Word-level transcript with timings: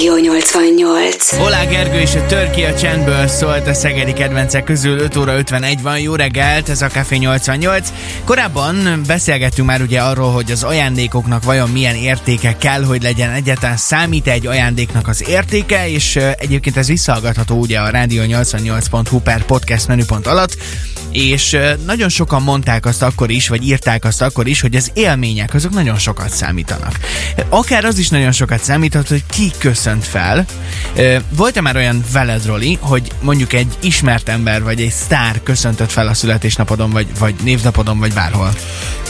28 0.00 0.39
8. 1.10 1.32
Olá 1.32 1.64
Gergő 1.64 1.98
és 1.98 2.14
a 2.14 2.26
Törki 2.26 2.62
a 2.62 2.74
csendből 2.74 3.26
szólt 3.26 3.66
a 3.66 3.74
szegedi 3.74 4.12
kedvencek 4.12 4.64
közül 4.64 4.98
5 4.98 5.16
óra 5.16 5.36
51 5.36 5.82
van. 5.82 5.98
Jó 5.98 6.14
reggelt, 6.14 6.68
ez 6.68 6.82
a 6.82 6.86
Café 6.86 7.16
88. 7.16 7.92
Korábban 8.24 9.02
beszélgettünk 9.06 9.68
már 9.68 9.82
ugye 9.82 10.00
arról, 10.00 10.32
hogy 10.32 10.50
az 10.50 10.62
ajándékoknak 10.62 11.44
vajon 11.44 11.70
milyen 11.70 11.94
értéke 11.94 12.56
kell, 12.56 12.84
hogy 12.84 13.02
legyen 13.02 13.30
egyetlen 13.30 13.76
számít 13.76 14.26
egy 14.26 14.46
ajándéknak 14.46 15.08
az 15.08 15.28
értéke, 15.28 15.88
és 15.88 16.16
egyébként 16.16 16.76
ez 16.76 16.86
visszahallgatható 16.86 17.58
ugye 17.58 17.78
a 17.78 17.88
rádió 17.88 18.22
88.hu 18.26 19.18
per 19.18 19.44
podcast 19.44 19.88
menüpont 19.88 20.26
alatt, 20.26 20.56
és 21.12 21.56
nagyon 21.86 22.08
sokan 22.08 22.42
mondták 22.42 22.86
azt 22.86 23.02
akkor 23.02 23.30
is, 23.30 23.48
vagy 23.48 23.66
írták 23.66 24.04
azt 24.04 24.22
akkor 24.22 24.46
is, 24.46 24.60
hogy 24.60 24.74
az 24.74 24.90
élmények 24.94 25.54
azok 25.54 25.72
nagyon 25.72 25.98
sokat 25.98 26.30
számítanak. 26.30 26.98
Akár 27.48 27.84
az 27.84 27.98
is 27.98 28.08
nagyon 28.08 28.32
sokat 28.32 28.62
számíthat, 28.62 29.08
hogy 29.08 29.22
ki 29.30 29.50
köszönt 29.58 30.04
fel, 30.04 30.44
volt-e 31.28 31.60
már 31.60 31.76
olyan 31.76 32.04
veled, 32.12 32.46
Roli, 32.46 32.78
hogy 32.80 33.10
mondjuk 33.20 33.52
egy 33.52 33.72
ismert 33.82 34.28
ember, 34.28 34.62
vagy 34.62 34.80
egy 34.80 34.90
sztár 34.92 35.40
köszöntött 35.42 35.90
fel 35.90 36.06
a 36.08 36.14
születésnapodon, 36.14 36.90
vagy, 36.90 37.06
vagy 37.18 37.34
névnapodon, 37.42 37.98
vagy 37.98 38.12
bárhol? 38.12 38.50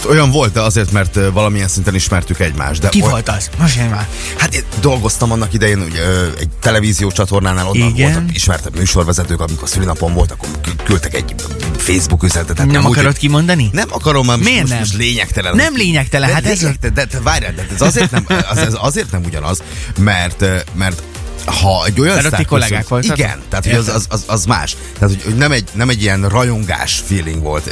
Olyan 0.08 0.30
volt, 0.30 0.52
de 0.52 0.60
azért, 0.60 0.92
mert 0.92 1.18
valamilyen 1.32 1.68
szinten 1.68 1.94
ismertük 1.94 2.40
egymást. 2.40 2.80
De 2.80 2.88
Ki 2.88 3.02
oly... 3.02 3.10
volt 3.10 3.28
az? 3.28 3.50
Most 3.58 3.76
én 3.78 3.88
már. 3.88 4.06
Hát 4.38 4.54
én 4.54 4.62
dolgoztam 4.80 5.32
annak 5.32 5.52
idején 5.52 5.78
ugye, 5.80 6.02
egy 6.38 6.48
televízió 6.60 7.10
csatornánál, 7.10 7.66
onnan 7.66 7.88
Igen. 7.88 8.12
voltak 8.12 8.34
ismertebb 8.34 8.76
műsorvezetők, 8.76 9.40
amikor 9.40 9.68
szülinapon 9.68 10.12
volt, 10.14 10.30
akkor 10.30 10.48
küldtek 10.84 11.14
egy 11.14 11.34
Facebook 11.76 12.22
üzenetet. 12.22 12.56
Nem 12.56 12.68
amúgy- 12.76 12.92
akarod 12.96 13.16
kimondani? 13.16 13.68
Nem 13.72 13.88
akarom, 13.90 14.26
mert 14.26 14.40
Miért 14.40 14.60
most, 14.60 14.70
nem? 14.70 14.78
most 14.78 14.96
lényegtelen. 14.96 15.56
Nem 15.56 15.76
lényegtelen, 15.76 16.28
de, 16.28 16.34
hát 16.34 16.46
ez- 16.46 16.60
lényegtelen, 16.60 16.94
de, 16.94 17.04
de, 17.04 17.20
várjál, 17.20 17.52
de 17.52 17.66
ez 17.74 17.80
azért 17.80 18.10
nem, 18.10 18.26
az, 18.50 18.58
ez 18.58 18.74
azért 18.80 19.10
nem 19.10 19.22
ugyanaz, 19.24 19.62
mert, 19.98 20.44
mert 20.74 21.02
ha 21.44 21.84
egy 21.86 22.00
olyan 22.00 22.22
Mert 22.22 22.46
kollégák 22.46 22.88
voltatok? 22.88 23.18
Igen, 23.18 23.42
tehát 23.48 23.64
hogy 23.64 23.74
az, 23.74 23.88
az, 23.88 24.06
az, 24.08 24.24
az, 24.26 24.44
más. 24.44 24.76
Tehát, 24.98 25.22
hogy, 25.22 25.34
nem, 25.34 25.52
egy, 25.52 25.68
nem 25.72 25.88
egy 25.88 26.02
ilyen 26.02 26.28
rajongás 26.28 27.02
feeling 27.06 27.42
volt 27.42 27.70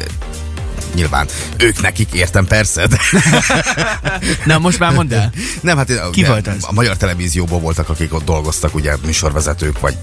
nyilván. 0.95 1.27
Ők 1.59 1.81
nekik 1.81 2.12
értem 2.12 2.47
persze, 2.47 2.87
de 2.87 2.98
Na, 4.45 4.59
most 4.59 4.78
már 4.78 4.93
mondd 4.93 5.12
el. 5.15 5.33
nem, 5.61 5.77
hát 5.77 5.91
én- 5.91 6.11
Ki 6.11 6.25
volt 6.25 6.47
az? 6.47 6.55
A 6.61 6.73
magyar 6.73 6.97
televízióban 6.97 7.61
voltak, 7.61 7.89
akik 7.89 8.15
ott 8.15 8.25
dolgoztak, 8.25 8.75
ugye 8.75 8.97
műsorvezetők, 9.05 9.81
vagy 9.81 9.97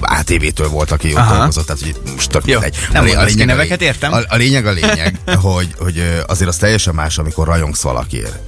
ATV-től 0.00 0.68
volt, 0.68 0.90
aki 0.90 1.08
ott 1.10 1.16
Aha. 1.16 1.36
dolgozott, 1.36 1.66
tehát 1.66 1.82
hogy 1.82 1.96
most 2.14 2.30
tök 2.30 2.42
Jó, 2.46 2.52
mindegy. 2.60 2.88
nem 2.92 3.02
A 3.02 3.04
lé- 3.06 3.14
a 3.14 3.22
lényeg 3.22 3.46
neveket, 3.46 3.82
értem. 3.82 4.12
A, 4.12 4.18
a 4.28 4.36
lényeg 4.36 4.66
a 4.66 4.70
lényeg, 4.70 5.18
hogy, 5.42 5.74
hogy 5.78 6.22
azért 6.26 6.48
az 6.50 6.56
teljesen 6.56 6.94
más, 6.94 7.18
amikor 7.18 7.46
rajongsz 7.46 7.80
valakiért. 7.82 8.38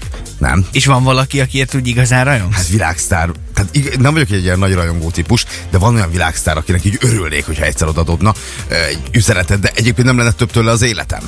Nem? 0.44 0.66
És 0.72 0.86
van 0.86 1.02
valaki, 1.02 1.40
akiért 1.40 1.74
úgy 1.74 1.86
igazán 1.86 2.24
rajongsz? 2.24 2.54
Hát 2.54 2.68
világsztár, 2.68 3.30
tehát 3.54 3.74
ig- 3.76 3.98
nem 3.98 4.12
vagyok 4.12 4.30
egy 4.30 4.42
ilyen 4.42 4.58
nagy 4.58 4.74
rajongó 4.74 5.10
típus, 5.10 5.44
de 5.70 5.78
van 5.78 5.94
olyan 5.94 6.10
világsztár, 6.10 6.56
akinek 6.56 6.84
így 6.84 6.98
örülnék, 7.00 7.46
hogyha 7.46 7.64
egyszer 7.64 7.88
odadobna 7.88 8.34
egy 8.68 8.98
üzenetet, 9.12 9.60
de 9.60 9.70
egyébként 9.74 10.06
nem 10.06 10.16
lenne 10.18 10.32
több 10.32 10.50
tőle 10.50 10.70
az 10.70 10.82
életem. 10.82 11.22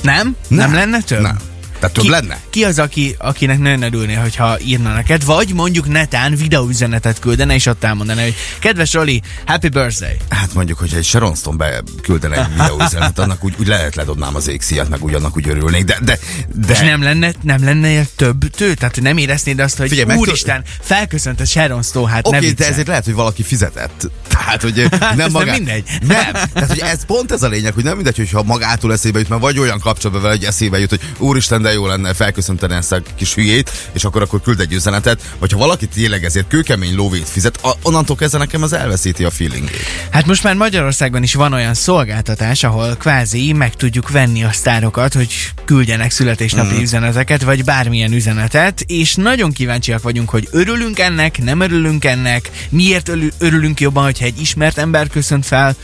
Nem? 0.00 0.36
Nem, 0.48 0.74
lenne 0.74 1.00
több? 1.00 1.20
Nem. 1.20 1.38
Tehát 1.82 1.96
több 1.96 2.04
ki, 2.04 2.10
lenne? 2.10 2.40
Ki 2.50 2.64
az, 2.64 2.78
aki, 2.78 3.14
akinek 3.18 3.58
nagyon 3.58 3.82
örülné, 3.82 4.14
hogyha 4.14 4.60
írna 4.60 4.94
neked, 4.94 5.24
vagy 5.24 5.54
mondjuk 5.54 5.88
netán 5.88 6.36
videóüzenetet 6.36 7.18
küldene, 7.18 7.54
és 7.54 7.66
ott 7.66 7.84
elmondaná, 7.84 8.22
hogy 8.22 8.34
kedves 8.58 8.92
Roli, 8.92 9.22
happy 9.46 9.68
birthday. 9.68 10.16
Hát 10.28 10.54
mondjuk, 10.54 10.78
hogyha 10.78 10.96
egy 10.96 11.04
Sharon 11.04 11.34
Stone 11.34 11.56
beküldene 11.56 12.40
egy 12.40 12.50
videóüzenetet, 12.50 13.18
annak 13.18 13.44
úgy, 13.44 13.54
úgy 13.58 13.66
lehet 13.66 13.94
ledobnám 13.94 14.34
az 14.34 14.48
égszíjat, 14.48 14.88
meg 14.88 15.04
úgy 15.04 15.14
annak 15.14 15.36
úgy 15.36 15.48
örülnék, 15.48 15.84
de, 15.84 15.98
de, 16.02 16.18
de 16.54 16.72
És 16.72 16.78
nem 16.78 17.02
lenne, 17.02 17.32
nem 17.42 17.64
lenne 17.64 18.04
több 18.16 18.50
tő? 18.50 18.74
Tehát 18.74 19.00
nem 19.00 19.16
éreznéd 19.16 19.58
azt, 19.58 19.76
hogy 19.76 19.88
Figyelj, 19.88 20.06
meg- 20.06 20.18
úristen, 20.18 20.64
felköszöntött 20.80 21.46
Sharon 21.46 21.82
Stone, 21.82 22.10
hát 22.10 22.26
okay, 22.26 22.40
de 22.40 22.46
viccelj. 22.46 22.70
ezért 22.70 22.86
lehet, 22.86 23.04
hogy 23.04 23.14
valaki 23.14 23.42
fizetett. 23.42 24.10
Tehát, 24.28 24.62
hogy 24.62 24.74
nem 25.00 25.16
nem 25.16 25.30
magá... 25.30 25.52
mindegy. 25.52 25.84
Nem. 26.06 26.32
Tehát, 26.52 26.68
hogy 26.68 26.78
ez 26.78 27.04
pont 27.04 27.32
ez 27.32 27.42
a 27.42 27.48
lényeg, 27.48 27.74
hogy 27.74 27.84
nem 27.84 27.94
mindegy, 27.94 28.16
hogyha 28.16 28.42
magától 28.42 28.92
eszébe 28.92 29.18
jut, 29.18 29.28
mert 29.28 29.40
vagy 29.40 29.58
olyan 29.58 29.78
kapcsolatban 29.80 30.22
vele, 30.22 30.34
hogy 30.34 30.44
eszébe 30.44 30.78
jut, 30.78 30.90
hogy 30.90 31.00
úristen, 31.18 31.62
de 31.62 31.71
jó 31.72 31.86
lenne 31.86 32.14
felköszönteni 32.14 32.74
ezt 32.74 32.92
a 32.92 33.02
kis 33.16 33.34
hülyét, 33.34 33.70
és 33.92 34.04
akkor 34.04 34.22
akkor 34.22 34.40
küld 34.42 34.60
egy 34.60 34.72
üzenetet, 34.72 35.22
vagy 35.38 35.52
ha 35.52 35.58
valaki 35.58 35.86
tényleg 35.86 36.24
ezért 36.24 36.48
kőkemény 36.48 36.94
lóvét 36.94 37.28
fizet, 37.28 37.58
a- 37.62 37.76
onnantól 37.82 38.16
kezdve 38.16 38.38
nekem 38.38 38.62
az 38.62 38.72
elveszíti 38.72 39.24
a 39.24 39.30
feelingét. 39.30 39.76
Hát 40.10 40.26
most 40.26 40.42
már 40.42 40.54
Magyarországon 40.54 41.22
is 41.22 41.34
van 41.34 41.52
olyan 41.52 41.74
szolgáltatás, 41.74 42.64
ahol 42.64 42.96
kvázi 42.96 43.52
meg 43.52 43.74
tudjuk 43.74 44.10
venni 44.10 44.44
a 44.44 44.52
sztárokat, 44.52 45.14
hogy 45.14 45.34
küldjenek 45.64 46.10
születésnapi 46.10 46.72
Mhm. 46.74 46.82
üzeneteket, 46.82 47.42
vagy 47.42 47.64
bármilyen 47.64 48.12
üzenetet, 48.12 48.80
és 48.86 49.14
nagyon 49.14 49.52
kíváncsiak 49.52 50.02
vagyunk, 50.02 50.30
hogy 50.30 50.48
örülünk 50.50 50.98
ennek, 50.98 51.38
nem 51.42 51.60
örülünk 51.60 52.04
ennek, 52.04 52.50
miért 52.68 53.08
örül- 53.08 53.34
örülünk 53.38 53.80
jobban, 53.80 54.04
hogyha 54.04 54.24
egy 54.24 54.40
ismert 54.40 54.78
ember 54.78 55.06
köszönt 55.08 55.46
fel 55.46 55.76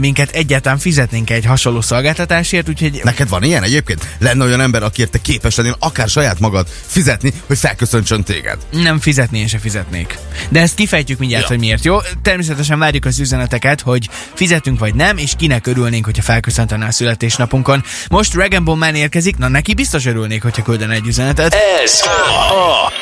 minket, 0.00 0.30
egyáltalán 0.30 0.78
fizetnénk 0.78 1.30
egy 1.30 1.44
hasonló 1.44 1.80
szolgáltatásért, 1.80 2.68
úgyhogy 2.68 3.00
Neked 3.04 3.28
van 3.28 3.42
ilyen 3.42 3.62
egyébként? 3.62 4.16
Lenne 4.18 4.44
olyan 4.44 4.60
ember, 4.60 4.82
akiért 4.82 5.13
te 5.14 5.20
képes 5.20 5.54
lennél 5.56 5.76
akár 5.78 6.08
saját 6.08 6.38
magad 6.40 6.66
fizetni, 6.86 7.32
hogy 7.46 7.58
felköszöntsön 7.58 8.22
téged? 8.22 8.58
nem 8.70 8.98
fizetni, 8.98 9.38
én 9.38 9.46
se 9.46 9.58
fizetnék. 9.58 10.18
De 10.48 10.60
ezt 10.60 10.74
kifejtjük 10.74 11.18
mindjárt, 11.18 11.42
Ja. 11.42 11.48
hogy 11.48 11.58
miért 11.58 11.84
jó. 11.84 11.98
Természetesen 12.22 12.78
várjuk 12.78 13.04
az 13.04 13.18
üzeneteket, 13.18 13.80
hogy 13.80 14.08
fizetünk 14.34 14.78
vagy 14.78 14.94
nem, 14.94 15.16
és 15.16 15.32
kinek 15.36 15.66
örülnénk, 15.66 16.04
hogyha 16.04 16.22
felköszöntene 16.22 16.86
a 16.86 16.90
születésnapunkon. 16.90 17.84
Most 18.08 18.62
Ball 18.64 18.76
Man 18.76 18.94
érkezik, 18.94 19.36
na 19.36 19.48
neki 19.48 19.74
biztos 19.74 20.06
örülnék, 20.06 20.42
hogyha 20.42 20.62
küldene 20.62 20.94
egy 20.94 21.06
üzenetet. 21.06 21.54
Ez 21.84 22.00
a 22.48 22.92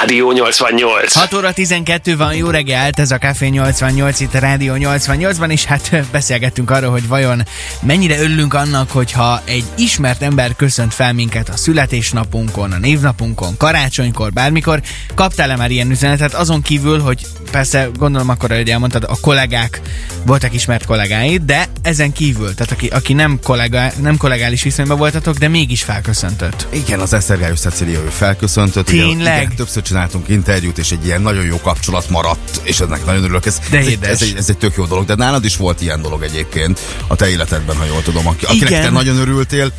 Rádió 0.00 0.32
88. 0.32 1.14
6 1.14 1.34
óra 1.34 1.52
12 1.52 2.16
van, 2.16 2.34
jó 2.34 2.50
reggelt, 2.50 2.98
ez 2.98 3.10
a 3.10 3.18
Café 3.18 3.46
88 3.46 4.20
itt 4.20 4.34
a 4.34 4.38
Rádió 4.38 4.74
88-ban, 4.76 5.50
és 5.50 5.64
hát 5.64 5.90
beszélgettünk 6.10 6.70
arról, 6.70 6.90
hogy 6.90 7.08
vajon 7.08 7.42
mennyire 7.82 8.20
örülünk 8.20 8.54
annak, 8.54 8.90
hogyha 8.90 9.42
egy 9.44 9.64
ismert 9.76 10.22
ember 10.22 10.56
köszönt 10.56 10.94
fel 10.94 11.12
minket 11.12 11.48
a 11.48 11.56
születésnapunkon, 11.56 12.72
a 12.72 12.78
névnapunkon, 12.78 13.56
karácsonykor, 13.56 14.32
bármikor. 14.32 14.80
Kaptál-e 15.14 15.56
már 15.56 15.70
ilyen 15.70 15.90
üzenetet? 15.90 16.34
Azon 16.34 16.62
kívül, 16.62 17.00
hogy 17.00 17.26
persze 17.50 17.88
gondolom 17.98 18.28
akkor, 18.28 18.50
hogy 18.50 18.70
elmondtad, 18.70 19.04
a 19.04 19.20
kollégák 19.20 19.80
voltak 20.26 20.54
ismert 20.54 20.84
kollégáid, 20.84 21.42
de 21.42 21.66
ezen 21.82 22.12
kívül, 22.12 22.54
tehát 22.54 22.72
aki, 22.72 22.86
aki 22.86 23.12
nem, 23.12 23.38
kollega, 23.42 23.90
nem 24.00 24.16
kollegális 24.16 24.62
viszonyban 24.62 24.98
voltatok, 24.98 25.36
de 25.36 25.48
mégis 25.48 25.82
felköszöntött. 25.82 26.66
Igen, 26.70 27.00
az 27.00 27.12
Esztergályos 27.12 27.58
Cecília 27.58 28.00
ő 28.00 28.08
felköszöntött. 28.08 28.88
ugye, 28.90 29.47
Tényleg? 29.48 29.66
Többször 29.66 29.82
csináltunk 29.82 30.28
interjút, 30.28 30.78
és 30.78 30.90
egy 30.90 31.04
ilyen 31.04 31.22
nagyon 31.22 31.44
jó 31.44 31.60
kapcsolat 31.60 32.10
maradt, 32.10 32.60
és 32.62 32.80
ennek 32.80 33.04
nagyon 33.04 33.22
örülök. 33.22 33.46
Ez, 33.46 33.60
De 33.70 33.78
ez, 33.78 33.86
egy, 33.86 33.98
ez, 34.00 34.22
egy, 34.22 34.34
ez 34.36 34.48
egy 34.48 34.58
tök 34.58 34.76
jó 34.76 34.84
dolog, 34.86 35.04
de 35.04 35.14
nálad 35.14 35.44
is 35.44 35.56
volt 35.56 35.80
ilyen 35.80 36.02
dolog 36.02 36.22
egyébként 36.22 36.80
a 37.06 37.16
te 37.16 37.28
életedben, 37.28 37.76
ha 37.76 37.84
jól 37.84 38.02
tudom, 38.02 38.26
aki, 38.26 38.44
akinek 38.44 38.70
Igen. 38.70 38.82
te 38.82 38.90
nagyon 38.90 39.16
örültél. 39.16 39.72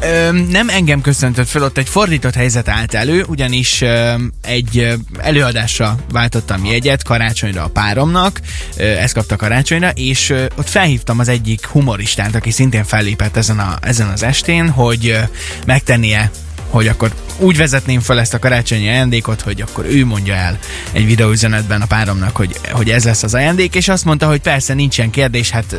Öm, 0.00 0.36
nem 0.36 0.68
engem 0.68 1.00
köszöntött 1.00 1.48
fel, 1.48 1.62
ott 1.62 1.78
egy 1.78 1.88
fordított 1.88 2.34
helyzet 2.34 2.68
állt 2.68 2.94
elő, 2.94 3.24
ugyanis 3.28 3.80
öm, 3.80 4.32
egy 4.42 4.96
előadásra 5.18 5.96
váltottam 6.12 6.64
jegyet 6.64 7.02
karácsonyra 7.02 7.64
a 7.64 7.68
páromnak, 7.68 8.40
ö, 8.76 8.82
ezt 8.82 9.14
kapta 9.14 9.36
karácsonyra, 9.36 9.90
és 9.90 10.30
ö, 10.30 10.44
ott 10.56 10.68
felhívtam 10.68 11.18
az 11.18 11.28
egyik 11.28 11.66
humoristát, 11.66 12.34
aki 12.34 12.50
szintén 12.50 12.84
fellépett 12.84 13.36
ezen, 13.36 13.58
a, 13.58 13.76
ezen 13.80 14.08
az 14.08 14.22
estén, 14.22 14.68
hogy 14.68 15.08
ö, 15.08 15.18
megtennie 15.66 16.30
hogy 16.68 16.88
akkor 16.88 17.14
úgy 17.38 17.56
vezetném 17.56 18.00
fel 18.00 18.20
ezt 18.20 18.34
a 18.34 18.38
karácsonyi 18.38 18.88
ajándékot, 18.88 19.40
hogy 19.40 19.60
akkor 19.60 19.84
ő 19.84 20.04
mondja 20.04 20.34
el 20.34 20.58
egy 20.92 21.06
videóüzenetben 21.06 21.80
a 21.80 21.86
páromnak, 21.86 22.36
hogy, 22.36 22.60
hogy 22.70 22.90
ez 22.90 23.04
lesz 23.04 23.22
az 23.22 23.34
ajándék, 23.34 23.74
és 23.74 23.88
azt 23.88 24.04
mondta, 24.04 24.26
hogy 24.26 24.40
persze 24.40 24.74
nincsen 24.74 25.10
kérdés, 25.10 25.50
hát 25.50 25.72
ö, 25.72 25.76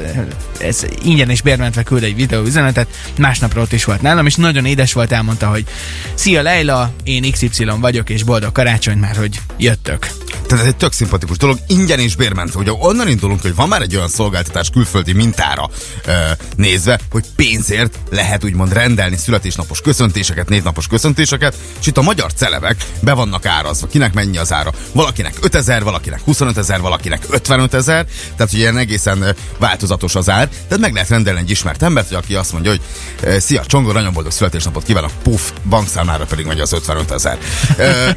ez 0.59 0.85
ingyen 1.03 1.29
és 1.29 1.41
bérmentve 1.41 1.83
küld 1.83 2.03
egy 2.03 2.15
videóüzenetet, 2.15 2.87
másnapra 3.17 3.61
ott 3.61 3.73
is 3.73 3.83
volt 3.83 4.01
nálam, 4.01 4.25
és 4.25 4.35
nagyon 4.35 4.65
édes 4.65 4.93
volt, 4.93 5.11
elmondta, 5.11 5.47
hogy 5.47 5.65
Szia 6.13 6.41
Leila, 6.41 6.91
én 7.03 7.31
XY 7.31 7.65
vagyok, 7.79 8.09
és 8.09 8.23
boldog 8.23 8.51
karácsony, 8.51 8.97
mert 8.97 9.17
hogy 9.17 9.39
jöttök. 9.57 10.07
Tehát 10.47 10.64
ez 10.64 10.70
egy 10.70 10.78
tök 10.78 10.91
szimpatikus 10.91 11.38
dolog, 11.38 11.58
ingyen 11.67 11.99
és 11.99 12.16
bérmentve. 12.16 12.59
Ugye 12.59 12.72
onnan 12.79 13.08
indulunk, 13.08 13.41
hogy 13.41 13.55
van 13.55 13.67
már 13.67 13.82
egy 13.82 13.96
olyan 13.96 14.08
szolgáltatás 14.08 14.70
külföldi 14.70 15.14
mintára 15.14 15.70
ö, 16.05 16.11
nézve, 16.55 16.99
hogy 17.11 17.26
pénzért 17.35 17.97
lehet 18.09 18.44
úgymond 18.44 18.73
rendelni 18.73 19.17
születésnapos 19.17 19.82
köszöntéseket, 19.82 20.49
névnapos 20.49 20.88
köszöntéseket, 20.88 21.55
és 21.79 21.88
itt 21.88 21.97
a 21.97 22.02
magyar 22.02 22.34
celebek 22.34 22.76
be 22.99 23.14
vannak 23.14 23.46
árazva. 23.46 23.88
Kinek 23.88 24.14
mennyi 24.14 24.38
az 24.38 24.53
ára? 24.53 24.72
Valakinek 24.91 25.34
5000, 25.41 25.84
valakinek 25.84 26.22
25 26.23 26.58
ezer, 26.58 26.82
valakinek 26.82 27.23
55 27.29 27.73
ezer, 27.73 28.05
tehát 28.35 28.53
ugye 28.53 28.61
ilyen 28.61 28.78
egészen 28.78 29.35
változatos 29.58 30.16
az 30.16 30.29
ár. 30.29 30.47
Tehát 30.47 30.79
meg 30.79 30.93
lehet 30.93 31.09
rendelni 31.09 31.40
egy 31.40 31.50
ismert 31.50 31.82
embert, 31.84 32.08
hogy 32.08 32.17
aki 32.17 32.35
azt 32.35 32.52
mondja, 32.52 32.72
hogy 32.72 32.82
szia, 33.40 33.66
Csongor, 33.66 33.93
nagyon 33.93 34.14
boldog 34.14 34.32
születésnapot 34.32 34.84
kívánok, 34.84 35.11
puff, 35.23 35.41
bankszámlára 35.70 36.26
pedig 36.26 36.46
megy 36.46 36.59
az 36.59 36.73
55 36.73 37.11
ezer. 37.11 37.38
Ö, 37.78 38.09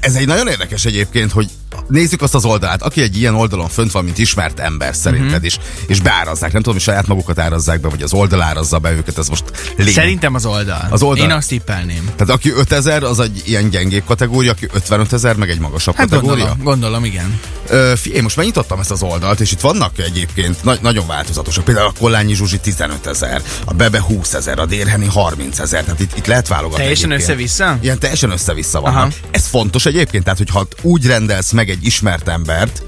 Ez 0.00 0.14
egy 0.14 0.26
nagyon 0.26 0.48
érdekes 0.48 0.84
egyébként, 0.84 1.32
hogy 1.32 1.48
nézzük 1.88 2.22
azt 2.22 2.34
az 2.34 2.44
oldalát, 2.44 2.82
aki 2.82 3.00
egy 3.02 3.16
ilyen 3.16 3.34
oldalon 3.34 3.68
fönt 3.68 3.92
van, 3.92 4.04
mint 4.04 4.18
ismert 4.18 4.58
ember 4.58 4.94
szerinted, 4.94 5.30
uh-huh. 5.30 5.44
és, 5.44 5.58
és 5.86 6.00
beárazzák, 6.00 6.52
nem 6.52 6.62
tudom, 6.62 6.74
hogy 6.74 6.82
saját 6.82 7.06
magukat 7.06 7.38
árazzák 7.38 7.80
be, 7.80 7.88
vagy 7.88 8.02
az 8.02 8.12
oldal 8.12 8.42
árazza 8.42 8.78
be 8.78 8.92
őket, 8.92 9.18
ez 9.18 9.28
most 9.28 9.44
lényeg. 9.76 9.92
Szerintem 9.92 10.34
az 10.34 10.46
oldal. 10.46 10.86
Az 10.90 11.02
oldal. 11.02 11.24
Én 11.24 11.32
azt 11.32 11.48
tippelném. 11.48 12.10
Tehát 12.16 12.34
aki 12.34 12.52
5000, 12.52 13.02
az 13.02 13.20
egy 13.20 13.42
ilyen 13.44 13.68
gyengébb 13.68 14.04
kategória, 14.04 14.50
aki 14.50 14.68
55 14.72 15.12
ezer, 15.12 15.36
meg 15.36 15.50
egy 15.50 15.58
magasabb 15.58 15.94
Hát 15.94 16.08
kategória. 16.08 16.44
gondolom, 16.44 16.64
gondolom, 16.64 17.04
igen. 17.04 17.40
Ö, 17.68 17.92
én 18.12 18.22
most 18.22 18.36
megnyitottam 18.36 18.80
ezt 18.80 18.90
az 18.90 19.02
oldalt, 19.02 19.40
és 19.40 19.52
itt 19.52 19.60
vannak 19.60 19.98
egyébként 19.98 20.64
na- 20.64 20.78
nagyon 20.80 21.06
változatosak. 21.06 21.64
Például 21.64 21.86
a 21.86 21.92
Kollányi 21.98 22.34
Zsuzsi 22.34 22.58
15 22.58 23.06
ezer, 23.06 23.42
a 23.64 23.74
Bebe 23.74 24.00
20 24.00 24.34
ezer, 24.34 24.58
a 24.58 24.66
Dérheni 24.66 25.06
30 25.06 25.58
ezer. 25.58 25.84
Tehát 25.84 26.00
itt, 26.00 26.16
itt 26.16 26.26
lehet 26.26 26.48
válogatni. 26.48 26.76
Teljesen 26.82 27.10
össze-vissza? 27.10 27.78
Ilyen 27.80 27.98
teljesen 27.98 28.30
össze-vissza 28.30 28.80
vannak. 28.80 28.96
Aha. 28.96 29.08
Ez 29.30 29.46
fontos 29.46 29.86
egyébként, 29.86 30.24
tehát 30.24 30.38
hogyha 30.38 30.66
úgy 30.82 31.06
rendelsz 31.06 31.50
meg 31.56 31.70
egy 31.70 31.86
ismert 31.86 32.28
embert, 32.28 32.82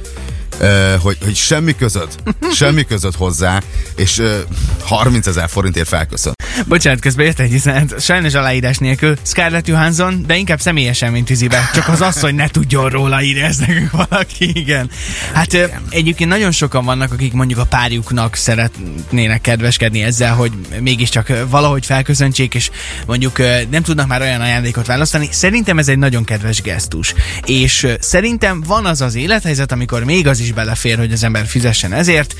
hogy, 1.02 1.18
hogy 1.24 1.36
semmi 1.36 1.76
között, 1.76 2.22
semmi 2.60 2.84
között 2.84 3.16
hozzá, 3.16 3.62
és 3.96 4.18
ö, 4.18 4.38
30 4.84 5.26
ezer 5.26 5.48
forintért 5.48 5.88
felköszön. 5.88 6.37
Bocsánat, 6.66 7.00
közben 7.00 7.26
jött 7.26 7.38
egy 7.38 7.52
üzenet, 7.52 8.00
sajnos 8.00 8.34
aláírás 8.34 8.78
nélkül. 8.78 9.16
Scarlett 9.22 9.66
Johansson, 9.66 10.24
de 10.26 10.36
inkább 10.36 10.60
személyesen, 10.60 11.12
mint 11.12 11.26
tűzibe. 11.26 11.70
Csak 11.74 11.88
az 11.88 12.00
asszony 12.00 12.34
ne 12.34 12.48
tudjon 12.48 12.88
róla 12.88 13.22
írni, 13.22 13.40
ez 13.40 13.56
nekünk 13.56 13.90
valaki, 13.90 14.58
igen. 14.58 14.90
Hát 15.32 15.54
ö, 15.54 15.64
egyébként 15.90 16.30
nagyon 16.30 16.52
sokan 16.52 16.84
vannak, 16.84 17.12
akik 17.12 17.32
mondjuk 17.32 17.58
a 17.58 17.64
párjuknak 17.64 18.34
szeretnének 18.34 19.40
kedveskedni 19.40 20.02
ezzel, 20.02 20.34
hogy 20.34 20.52
mégiscsak 20.80 21.32
valahogy 21.48 21.86
felköszöntsék, 21.86 22.54
és 22.54 22.70
mondjuk 23.06 23.38
nem 23.70 23.82
tudnak 23.82 24.06
már 24.06 24.20
olyan 24.20 24.40
ajándékot 24.40 24.86
választani. 24.86 25.28
Szerintem 25.30 25.78
ez 25.78 25.88
egy 25.88 25.98
nagyon 25.98 26.24
kedves 26.24 26.62
gesztus. 26.62 27.14
És 27.44 27.86
szerintem 28.00 28.62
van 28.66 28.86
az 28.86 29.00
az 29.00 29.14
élethelyzet, 29.14 29.72
amikor 29.72 30.04
még 30.04 30.26
az 30.26 30.40
is 30.40 30.52
belefér, 30.52 30.98
hogy 30.98 31.12
az 31.12 31.24
ember 31.24 31.46
fizessen 31.46 31.92
ezért. 31.92 32.36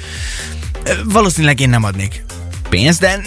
Valószínűleg 1.05 1.61
én 1.61 1.69
nem 1.69 1.85
adnék 1.85 2.25
pénzt, 2.69 3.01
de 3.01 3.21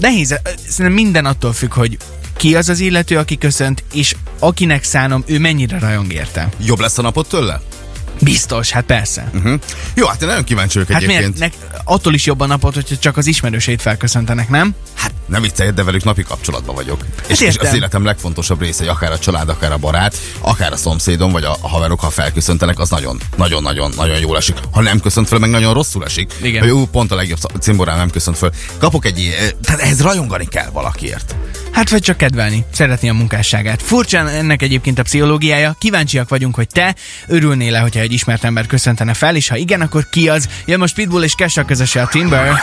nehéz. 0.00 0.40
Szerintem 0.68 0.92
minden 0.92 1.24
attól 1.24 1.52
függ, 1.52 1.72
hogy 1.72 1.96
ki 2.36 2.56
az 2.56 2.68
az 2.68 2.80
illető, 2.80 3.16
aki 3.16 3.38
köszönt, 3.38 3.84
és 3.92 4.16
akinek 4.38 4.84
szánom, 4.84 5.22
ő 5.26 5.38
mennyire 5.38 5.78
rajong 5.78 6.12
érte. 6.12 6.48
Jobb 6.64 6.78
lesz 6.78 6.98
a 6.98 7.02
napot 7.02 7.28
tőle? 7.28 7.60
Biztos, 8.20 8.70
hát 8.70 8.84
persze. 8.84 9.30
Uh-huh. 9.34 9.60
Jó, 9.94 10.06
hát 10.06 10.22
én 10.22 10.28
nagyon 10.28 10.44
kíváncsi 10.44 10.78
vagyok 10.78 10.92
Hát 10.92 11.02
egyébként. 11.02 11.38
miért? 11.38 11.58
Nek, 11.60 11.80
attól 11.84 12.14
is 12.14 12.26
jobban 12.26 12.48
napot, 12.48 12.74
hogyha 12.74 12.96
csak 12.96 13.16
az 13.16 13.26
ismerősét 13.26 13.82
felköszöntenek, 13.82 14.48
nem? 14.48 14.74
Hát 14.94 15.12
nem 15.26 15.42
viccelj, 15.42 15.70
de 15.70 15.82
velük 15.82 16.04
napi 16.04 16.22
kapcsolatban 16.22 16.74
vagyok. 16.74 17.04
és, 17.26 17.40
és 17.40 17.40
értem. 17.40 17.68
az 17.68 17.74
életem 17.76 18.04
legfontosabb 18.04 18.60
része, 18.60 18.78
hogy 18.78 18.88
akár 18.88 19.12
a 19.12 19.18
család, 19.18 19.48
akár 19.48 19.72
a 19.72 19.76
barát, 19.76 20.16
akár 20.40 20.72
a 20.72 20.76
szomszédom, 20.76 21.32
vagy 21.32 21.44
a, 21.44 21.56
a 21.60 21.68
haverok, 21.68 22.00
ha 22.00 22.10
felköszöntenek, 22.10 22.78
az 22.78 22.90
nagyon, 22.90 23.20
nagyon, 23.36 23.62
nagyon, 23.62 23.92
nagyon 23.96 24.18
jól 24.18 24.36
esik. 24.36 24.56
Ha 24.72 24.80
nem 24.82 25.00
köszönt 25.00 25.28
fel, 25.28 25.38
meg 25.38 25.50
nagyon 25.50 25.74
rosszul 25.74 26.04
esik. 26.04 26.32
Igen. 26.42 26.62
Hogy 26.62 26.70
ú, 26.70 26.86
pont 26.86 27.12
a 27.12 27.14
legjobb 27.14 27.38
cimborám 27.60 27.96
nem 27.96 28.10
köszönt 28.10 28.36
fel. 28.36 28.52
Kapok 28.78 29.04
egy 29.04 29.18
ilyen, 29.18 29.52
tehát 29.62 29.80
ehhez 29.80 30.00
rajongani 30.02 30.46
kell 30.46 30.70
valakiért. 30.72 31.34
Hát 31.78 31.90
vagy 31.90 32.02
csak 32.02 32.16
kedvelni, 32.16 32.64
szeretni 32.72 33.08
a 33.08 33.12
munkásságát. 33.12 33.82
Furcsán 33.82 34.28
ennek 34.28 34.62
egyébként 34.62 34.98
a 34.98 35.02
pszichológiája. 35.02 35.76
Kíváncsiak 35.78 36.28
vagyunk, 36.28 36.54
hogy 36.54 36.66
te 36.68 36.94
örülnél-e, 37.26 37.78
hogyha 37.78 38.00
egy 38.00 38.12
ismert 38.12 38.44
ember 38.44 38.66
köszöntene 38.66 39.14
fel, 39.14 39.36
és 39.36 39.48
ha 39.48 39.56
igen, 39.56 39.80
akkor 39.80 40.08
ki 40.10 40.28
az? 40.28 40.48
Jön 40.66 40.78
most 40.78 40.94
Pitbull 40.94 41.22
és 41.22 41.34
Kesha 41.34 41.64
közöse 41.64 42.02
a 42.02 42.06
Timber. 42.06 42.62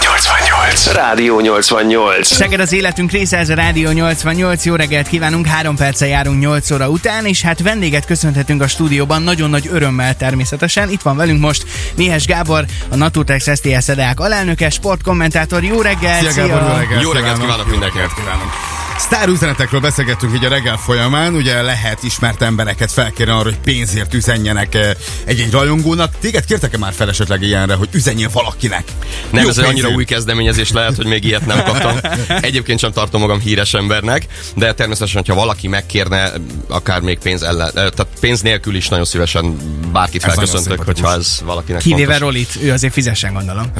88. 0.00 0.53
Rádió 0.94 1.40
88. 1.40 2.26
Szeged 2.26 2.60
az 2.60 2.72
életünk 2.72 3.10
része, 3.10 3.38
ez 3.38 3.48
a 3.48 3.54
Rádió 3.54 3.90
88. 3.90 4.64
Jó 4.64 4.74
reggelt 4.74 5.08
kívánunk, 5.08 5.46
három 5.46 5.76
perccel 5.76 6.08
járunk 6.08 6.40
8 6.40 6.70
óra 6.70 6.88
után, 6.88 7.26
és 7.26 7.42
hát 7.42 7.62
vendéget 7.62 8.04
köszönhetünk 8.04 8.62
a 8.62 8.68
stúdióban, 8.68 9.22
nagyon 9.22 9.50
nagy 9.50 9.68
örömmel 9.72 10.16
természetesen. 10.16 10.90
Itt 10.90 11.02
van 11.02 11.16
velünk 11.16 11.40
most 11.40 11.64
Mihes 11.96 12.26
Gábor, 12.26 12.64
a 12.88 12.96
Naturtex 12.96 13.48
STS 13.54 13.88
EDÁK 13.88 14.20
alelnöke, 14.20 14.70
sportkommentátor. 14.70 15.64
Jó 15.64 15.80
reggelt! 15.80 16.30
Szia, 16.30 16.46
Gábor, 16.46 16.68
jó 16.70 16.76
reggelt 16.78 17.02
Jó 17.02 17.12
reggelt 17.12 17.38
kívánok 17.38 17.70
mindenkinek. 17.70 18.10
kívánok. 18.16 18.73
Sztár 18.98 19.28
üzenetekről 19.28 19.80
beszélgettünk 19.80 20.34
így 20.34 20.44
a 20.44 20.48
reggel 20.48 20.76
folyamán, 20.76 21.34
ugye 21.34 21.62
lehet 21.62 22.02
ismert 22.02 22.42
embereket 22.42 22.92
felkérni 22.92 23.32
arra, 23.32 23.42
hogy 23.42 23.58
pénzért 23.58 24.14
üzenjenek 24.14 24.74
eh, 24.74 24.90
egy-egy 25.24 25.50
rajongónak. 25.50 26.18
Téged 26.20 26.44
kértek-e 26.44 26.78
már 26.78 26.92
fel 26.92 27.08
esetleg 27.08 27.42
ilyenre, 27.42 27.74
hogy 27.74 27.88
üzenjél 27.92 28.28
valakinek? 28.32 28.84
Nem, 29.30 29.42
Jó 29.42 29.48
ez 29.48 29.58
egy 29.58 29.64
annyira 29.64 29.72
pénzért. 29.74 29.96
új 29.96 30.04
kezdeményezés 30.04 30.72
lehet, 30.72 30.96
hogy 30.96 31.06
még 31.06 31.24
ilyet 31.24 31.46
nem 31.46 31.64
kaptam. 31.64 31.96
Egyébként 32.40 32.78
sem 32.78 32.92
tartom 32.92 33.20
magam 33.20 33.40
híres 33.40 33.74
embernek, 33.74 34.26
de 34.54 34.74
természetesen, 34.74 35.22
hogyha 35.26 35.40
valaki 35.40 35.68
megkérne, 35.68 36.32
akár 36.68 37.00
még 37.00 37.18
pénz 37.18 37.42
ellen, 37.42 37.66
eh, 37.66 37.72
tehát 37.72 38.06
pénz 38.20 38.40
nélkül 38.40 38.74
is 38.74 38.88
nagyon 38.88 39.04
szívesen 39.04 39.56
bárkit 39.92 40.24
Ez 40.24 40.32
felköszöntök, 40.32 40.62
szimpatikus. 40.66 41.00
hogyha 41.00 41.18
ez 41.18 41.40
valakinek 41.44 41.80
Kivéve 41.80 42.04
fontos. 42.04 42.20
Rolit, 42.20 42.56
ő 42.62 42.72
azért 42.72 42.92
fizessen, 42.92 43.32
gondolom. 43.32 43.70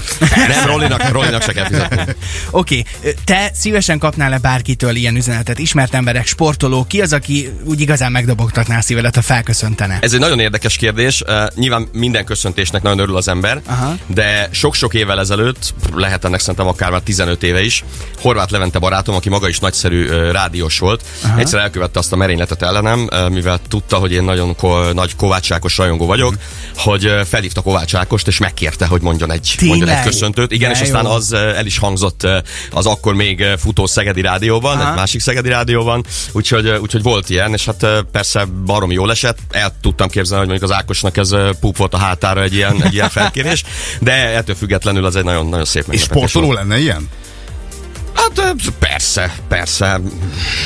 Nem, 0.49 0.67
Rolinak, 0.67 1.09
Rolinak 1.09 1.43
se 1.43 1.53
kell 1.53 1.67
fizetni. 1.67 1.97
Oké, 2.51 2.85
okay. 3.01 3.15
te 3.25 3.51
szívesen 3.55 3.99
kapnál-e 3.99 4.39
bárkitől 4.39 4.97
ilyen 5.05 5.17
üzenetet? 5.17 5.59
Ismert 5.59 5.95
emberek, 5.95 6.27
sportoló, 6.27 6.85
ki 6.89 7.01
az, 7.01 7.13
aki 7.13 7.49
úgy 7.65 7.81
igazán 7.81 8.13
megdobogtatná 8.13 8.79
a 8.79 8.81
szívedet, 8.81 9.15
ha 9.15 9.23
felköszöntene? 9.23 9.99
Ez 10.01 10.13
egy 10.13 10.21
nagyon 10.21 10.41
érdekes 10.41 10.77
kérdés. 10.77 11.21
Uh, 11.27 11.47
nyilván 11.55 11.89
minden 11.93 12.25
köszöntésnek 12.25 12.83
nagyon 12.83 12.99
örül 12.99 13.17
az 13.17 13.29
ember, 13.29 13.61
Aha. 13.67 13.95
de 14.07 14.49
sok-sok 14.53 14.95
évvel 14.95 15.19
ezelőtt, 15.21 15.75
lehet 15.95 16.25
ennek 16.25 16.41
szerintem 16.41 16.67
akár 16.67 16.91
már 16.91 17.01
15 17.01 17.43
éve 17.43 17.63
is, 17.63 17.85
Horváth 18.21 18.53
Levente 18.53 18.79
barátom, 18.79 19.15
aki 19.15 19.29
maga 19.29 19.49
is 19.49 19.59
nagyszerű 19.59 20.05
uh, 20.09 20.31
rádiós 20.33 20.79
volt, 20.79 21.03
Aha. 21.25 21.39
egyszer 21.39 21.61
elkövette 21.61 21.99
azt 21.99 22.13
a 22.13 22.17
merényletet 22.17 22.63
ellenem, 22.63 23.09
uh, 23.13 23.29
mivel 23.31 23.59
tudta, 23.69 23.97
hogy 23.97 24.13
én 24.13 24.23
nagyon 24.23 24.57
ko- 24.57 24.95
nagy 24.95 25.17
Kovács 25.17 25.53
Ákos 25.53 25.77
rajongó 25.77 26.07
vagyok, 26.07 26.31
Mhm. 26.31 26.41
hogy 26.89 27.07
uh, 27.07 27.21
felhívta 27.21 27.61
Kovács 27.61 27.95
Ákost, 27.95 28.27
és 28.27 28.39
megkérte, 28.39 28.87
hogy 28.87 29.01
mondjon 29.03 29.33
egy, 29.33 29.55
Tényleg? 29.57 29.79
mondjon 29.79 29.99
egy 29.99 30.05
köszöntőt. 30.05 30.53
Igen, 30.53 30.73
De 30.73 30.77
és 30.77 30.83
aztán 30.83 31.05
jó. 31.05 31.11
az 31.11 31.33
uh, 31.33 31.39
el 31.39 31.67
is 31.67 31.79
hangzott 31.79 32.27
az 32.71 32.87
akkor 32.87 33.15
még 33.15 33.45
futó 33.59 33.87
Szegedi 33.87 34.21
Rádióban, 34.21 34.81
Aha. 34.81 34.94
Egy 34.95 35.01
másik 35.01 35.21
Szegedi 35.21 35.49
Rádióban, 35.49 36.05
úgyhogy, 36.33 36.69
úgyhogy 36.69 37.03
volt 37.03 37.31
ilyen, 37.31 37.53
és 37.53 37.65
hát 37.65 37.87
persze 38.13 38.45
barom 38.65 38.91
jól 38.91 39.11
esett, 39.11 39.39
el 39.51 39.73
tudtam 39.81 40.09
képzelni, 40.09 40.45
hogy 40.45 40.51
mondjuk 40.51 40.71
az 40.71 40.77
Ákosnak 40.77 41.17
ez 41.17 41.35
púp 41.61 41.77
volt 41.77 41.95
a 41.95 41.99
hátára 41.99 42.43
egy 42.43 42.55
ilyen, 42.55 42.83
egy 42.83 42.95
ilyen 42.95 43.11
felkérés, 43.11 43.65
de 44.01 44.13
ettől 44.13 44.55
függetlenül 44.55 45.05
az 45.05 45.17
egy 45.17 45.25
nagyon, 45.25 45.47
nagyon 45.47 45.65
szép 45.65 45.85
És 45.91 46.01
sportoló 46.01 46.53
lenne 46.53 46.79
ilyen? 46.79 47.09
Hát 48.15 48.55
persze, 48.79 49.35
persze. 49.49 50.01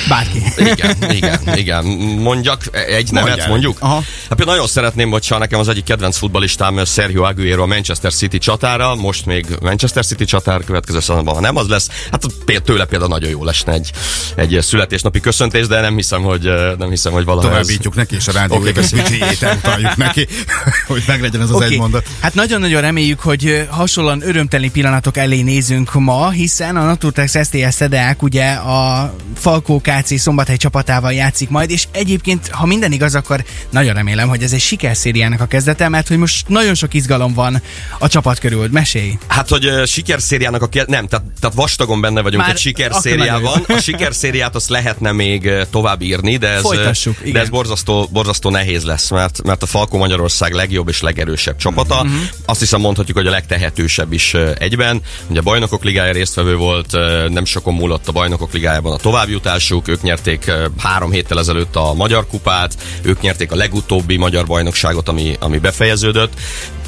Bárki. 0.09 0.43
Igen, 0.57 1.11
igen, 1.11 1.41
igen. 1.55 1.85
Mondjak 2.19 2.63
egy 2.73 3.13
nevet, 3.13 3.29
Mondjál. 3.29 3.49
mondjuk? 3.49 3.77
Aha. 3.81 3.95
Hát 3.95 4.37
például 4.37 4.51
nagyon 4.51 4.67
szeretném, 4.67 5.11
hogyha 5.11 5.39
nekem 5.39 5.61
az 5.61 5.69
egyik 5.69 5.85
kedvenc 5.85 6.17
futbalistám 6.17 6.85
Sergio 6.85 7.23
Aguero 7.23 7.63
a 7.63 7.67
Manchester 7.67 8.13
City 8.13 8.39
csatára, 8.39 8.95
most 8.95 9.27
még 9.27 9.47
Manchester 9.61 10.05
City 10.05 10.25
csatár, 10.25 10.65
következő 10.65 11.01
szezonban, 11.01 11.35
ha 11.35 11.41
nem 11.41 11.57
az 11.57 11.69
lesz, 11.69 11.89
hát 12.11 12.27
például 12.45 12.67
tőle 12.67 12.85
például 12.85 13.11
nagyon 13.11 13.31
jó 13.31 13.45
lesne 13.45 13.73
egy, 13.73 13.91
egy 14.35 14.59
születésnapi 14.63 15.21
köszöntés, 15.21 15.67
de 15.67 15.81
nem 15.81 15.95
hiszem, 15.95 16.23
hogy, 16.23 16.53
nem 16.79 16.89
hiszem, 16.89 17.13
hogy 17.13 17.25
valaha 17.25 17.47
ez... 17.47 17.53
Továbbítjuk 17.53 17.95
neki, 17.95 18.15
és 18.15 18.29
a 18.29 18.33
rádió 18.33 18.57
Oké, 18.57 18.71
okay, 18.71 18.83
büdzséjét 18.91 19.43
elutaljuk 19.43 19.97
neki, 19.97 20.27
hogy 20.87 21.03
meglegyen 21.07 21.41
ez 21.41 21.49
az 21.49 21.55
Oké. 21.55 21.65
egy 21.65 21.79
mondat. 21.79 22.07
Hát 22.21 22.35
nagyon-nagyon 22.35 22.81
reméljük, 22.81 23.21
hogy 23.21 23.67
hasonlóan 23.71 24.23
örömteli 24.23 24.71
pillanatok 24.71 25.17
elé 25.17 25.43
nézünk 25.43 25.93
ma, 25.95 26.31
hiszen 26.31 26.77
a 26.77 26.85
Naturtex 26.85 27.35
STS 27.45 27.75
Szedeák 27.75 28.23
ugye 28.23 28.51
a 28.51 29.15
Falkó 29.37 29.81
KC 29.81 30.21
Szombathely 30.21 30.57
csapatával 30.57 31.13
játszik 31.13 31.49
majd, 31.49 31.71
és 31.71 31.87
egyébként, 31.91 32.49
ha 32.49 32.67
minden 32.67 32.93
igaz, 32.93 33.15
akkor 33.15 33.45
nagyon 33.71 33.95
remélem, 33.95 34.29
hogy 34.29 34.43
ez 34.43 34.53
egy 34.53 34.61
sikerszériának 34.61 35.41
a 35.41 35.47
kezdete, 35.47 35.89
mert 35.89 36.09
hogy 36.09 36.19
most 36.19 36.49
nagyon 36.49 36.75
sok 36.75 36.95
izgalom 36.95 37.35
van 37.35 37.63
a 37.99 38.09
csapat 38.09 38.39
körül. 38.39 38.69
Mesélj! 38.71 39.19
Hát, 39.27 39.49
hogy 39.49 39.67
uh, 39.67 39.85
sikerszériának 39.85 40.63
a 40.63 40.67
ke- 40.69 40.89
nem, 40.89 41.07
tehát, 41.07 41.25
tehát 41.41 41.57
vastagon 41.57 42.01
benne 42.01 42.21
vagyunk 42.21 42.43
Már 42.43 42.51
egy 42.51 42.59
sikerszériában. 42.59 43.65
A 43.69 43.81
sikerszériát 43.89 44.55
azt 44.55 44.69
lehetne 44.69 45.13
még 45.13 45.51
tovább 45.71 46.03
írni, 46.03 46.37
de 46.37 46.49
ez, 46.49 46.61
Folytassuk, 46.61 47.23
de 47.23 47.41
ez 47.41 47.49
borzasztó, 47.49 48.09
borzasztó 48.13 48.51
nehéz 48.51 48.85
lesz, 48.85 49.11
mert, 49.11 49.43
mert 49.43 49.63
a 49.63 49.67
Falkó 49.67 49.99
Magyarország 49.99 50.53
legjobb 50.53 50.89
és 50.89 51.01
legerősebb 51.01 51.57
csapata. 51.57 52.03
Mhm. 52.05 52.13
Uh-huh. 52.13 52.29
Azt 52.45 52.61
hiszem 52.61 52.81
mondhatjuk, 52.81 53.17
hogy 53.17 53.27
a 53.27 53.31
legtehetősebb 53.31 54.13
is 54.13 54.35
egyben. 54.59 55.01
Ugye 55.27 55.41
a 55.41 55.43
bajnokok 55.43 55.85
ligája 55.85 56.13
résztvevő 56.13 56.57
volt, 56.57 56.97
nem 57.33 57.45
sokon 57.45 57.75
múlott 57.75 58.09
a 58.09 58.13
bajnokok 58.13 58.53
ligájában 58.53 58.93
a 58.93 58.97
továbbjutásuk, 58.97 59.89
ők 59.89 60.03
nyerték 60.03 60.53
három 60.79 61.11
héttel 61.11 61.39
ezelőtt 61.39 61.77
a 61.77 61.95
Magyar 61.95 62.27
Kupát, 62.27 62.77
ők 63.03 63.21
nyerték 63.21 63.53
a 63.53 63.57
legutóbbi 63.57 64.17
magyar 64.17 64.47
bajnokságot, 64.47 65.09
ami, 65.09 65.37
ami 65.41 65.59
befejeződött. 65.59 66.33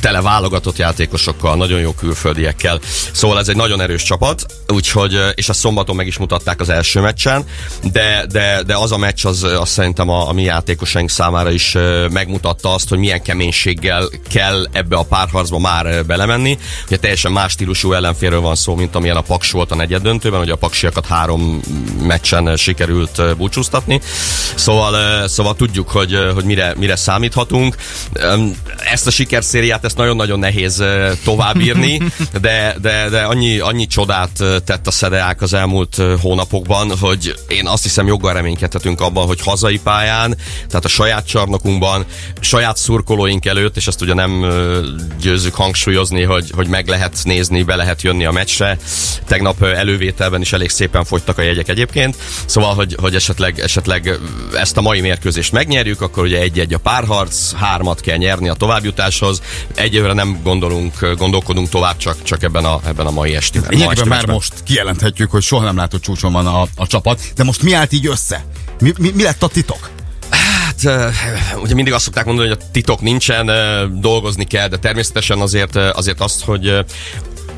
Tele 0.00 0.20
válogatott 0.20 0.76
játékosokkal, 0.76 1.56
nagyon 1.56 1.80
jó 1.80 1.92
külföldiekkel. 1.92 2.80
Szóval 3.12 3.38
ez 3.38 3.48
egy 3.48 3.56
nagyon 3.56 3.80
erős 3.80 4.02
csapat, 4.02 4.46
úgyhogy, 4.68 5.18
és 5.34 5.48
a 5.48 5.52
szombaton 5.52 5.96
meg 5.96 6.06
is 6.06 6.18
mutatták 6.18 6.60
az 6.60 6.68
első 6.68 7.00
meccsen, 7.00 7.44
de, 7.92 8.26
de, 8.30 8.62
de 8.62 8.76
az 8.76 8.92
a 8.92 8.96
meccs 8.96 9.26
az, 9.26 9.42
az 9.42 9.68
szerintem 9.68 10.08
a, 10.08 10.28
a 10.28 10.32
mi 10.32 10.42
játékosaink 10.42 11.10
számára 11.10 11.50
is 11.50 11.76
megmutatta 12.10 12.74
azt, 12.74 12.88
hogy 12.88 12.98
milyen 12.98 13.22
keménységgel 13.22 14.08
kell 14.28 14.66
ebbe 14.72 14.96
a 14.96 15.02
párharcba 15.02 15.58
már 15.58 16.04
belemenni. 16.06 16.58
Ugye 16.86 16.96
teljesen 16.96 17.32
más 17.32 17.52
stílusú 17.52 17.92
ellenfélről 17.92 18.40
van 18.40 18.54
szó, 18.54 18.74
mint 18.74 18.94
amilyen 18.94 19.16
a 19.16 19.20
Paks 19.20 19.50
volt 19.50 19.70
a 19.70 19.74
negyed 19.74 20.02
döntőben, 20.02 20.40
ugye 20.40 20.52
a 20.52 20.56
Paksiakat 20.56 21.06
három 21.06 21.60
meccsen 22.02 22.56
sikerült 22.56 23.36
búcsúztatni. 23.36 24.00
Szóval, 24.54 25.28
szóval 25.28 25.56
tudjuk, 25.56 25.88
hogy, 25.88 26.18
hogy 26.34 26.44
mire, 26.44 26.74
mire 26.76 26.96
számíthatunk. 26.96 27.76
Ezt 28.92 29.06
a 29.06 29.10
sikerszériát, 29.10 29.84
ezt 29.90 29.98
nagyon-nagyon 29.98 30.38
nehéz 30.38 30.84
továbbírni, 31.24 32.00
de, 32.40 32.76
de, 32.80 33.08
de 33.08 33.20
annyi, 33.20 33.58
annyi 33.58 33.86
csodát 33.86 34.30
tett 34.64 34.86
a 34.86 34.90
Szedeák 34.90 35.42
az 35.42 35.54
elmúlt 35.54 36.02
hónapokban, 36.20 36.98
hogy 36.98 37.34
én 37.48 37.66
azt 37.66 37.82
hiszem 37.82 38.06
joggal 38.06 38.32
reménykedhetünk 38.32 39.00
abban, 39.00 39.26
hogy 39.26 39.40
hazai 39.40 39.78
pályán, 39.78 40.36
tehát 40.68 40.84
a 40.84 40.88
saját 40.88 41.26
csarnokunkban, 41.26 42.04
saját 42.40 42.76
szurkolóink 42.76 43.46
előtt, 43.46 43.76
és 43.76 43.86
ezt 43.86 44.02
ugye 44.02 44.14
nem 44.14 44.46
győzzük 45.20 45.54
hangsúlyozni, 45.54 46.22
hogy, 46.22 46.50
hogy 46.54 46.68
meg 46.68 46.88
lehet 46.88 47.16
nézni, 47.22 47.62
be 47.62 47.76
lehet 47.76 48.02
jönni 48.02 48.24
a 48.24 48.32
meccsre. 48.32 48.78
Tegnap 49.26 49.62
elővételben 49.62 50.40
is 50.40 50.52
elég 50.52 50.70
szépen 50.70 51.04
fogytak 51.04 51.38
a 51.38 51.42
jegyek 51.42 51.68
egyébként, 51.68 52.16
szóval, 52.46 52.74
hogy, 52.74 52.96
hogy 53.00 53.14
esetleg, 53.14 53.60
esetleg 53.60 54.18
ezt 54.54 54.76
a 54.76 54.80
mai 54.80 55.00
mérkőzést 55.00 55.52
megnyerjük, 55.52 56.00
akkor 56.00 56.24
ugye 56.24 56.38
egy-egy 56.38 56.74
a 56.74 56.78
párharc, 56.78 57.52
hármat 57.52 58.00
kell 58.00 58.16
nyerni 58.16 58.48
a 58.48 58.54
továbbjutáshoz. 58.54 59.42
Egyelőre 59.80 60.12
nem 60.12 60.40
gondolunk, 60.42 61.14
gondolkodunk 61.16 61.68
tovább 61.68 61.96
csak, 61.96 62.22
csak 62.22 62.42
ebben 62.42 62.64
a, 62.64 62.80
ebben 62.86 63.06
a 63.06 63.10
mai 63.10 63.28
Lényegében 63.30 63.90
esti 63.90 63.98
már 63.98 64.08
meccsben. 64.08 64.34
most 64.34 64.54
kijelenthetjük, 64.64 65.30
hogy 65.30 65.42
soha 65.42 65.64
nem 65.64 65.76
látott 65.76 66.02
csúcson 66.02 66.32
van 66.32 66.46
a, 66.46 66.66
a 66.76 66.86
csapat, 66.86 67.20
de 67.34 67.44
most 67.44 67.62
mi 67.62 67.72
állt 67.72 67.92
így 67.92 68.06
össze? 68.06 68.44
Mi, 68.80 68.92
mi, 68.98 69.10
mi 69.14 69.22
lett 69.22 69.42
a 69.42 69.48
titok? 69.48 69.90
Hát, 70.30 71.12
ugye 71.62 71.74
mindig 71.74 71.92
azt 71.92 72.04
szokták 72.04 72.24
mondani, 72.24 72.48
hogy 72.48 72.58
a 72.60 72.70
titok 72.70 73.00
nincsen, 73.00 73.50
dolgozni 74.00 74.44
kell, 74.44 74.68
de 74.68 74.76
természetesen 74.76 75.38
azért, 75.40 75.76
azért 75.76 76.20
azt, 76.20 76.44
hogy 76.44 76.84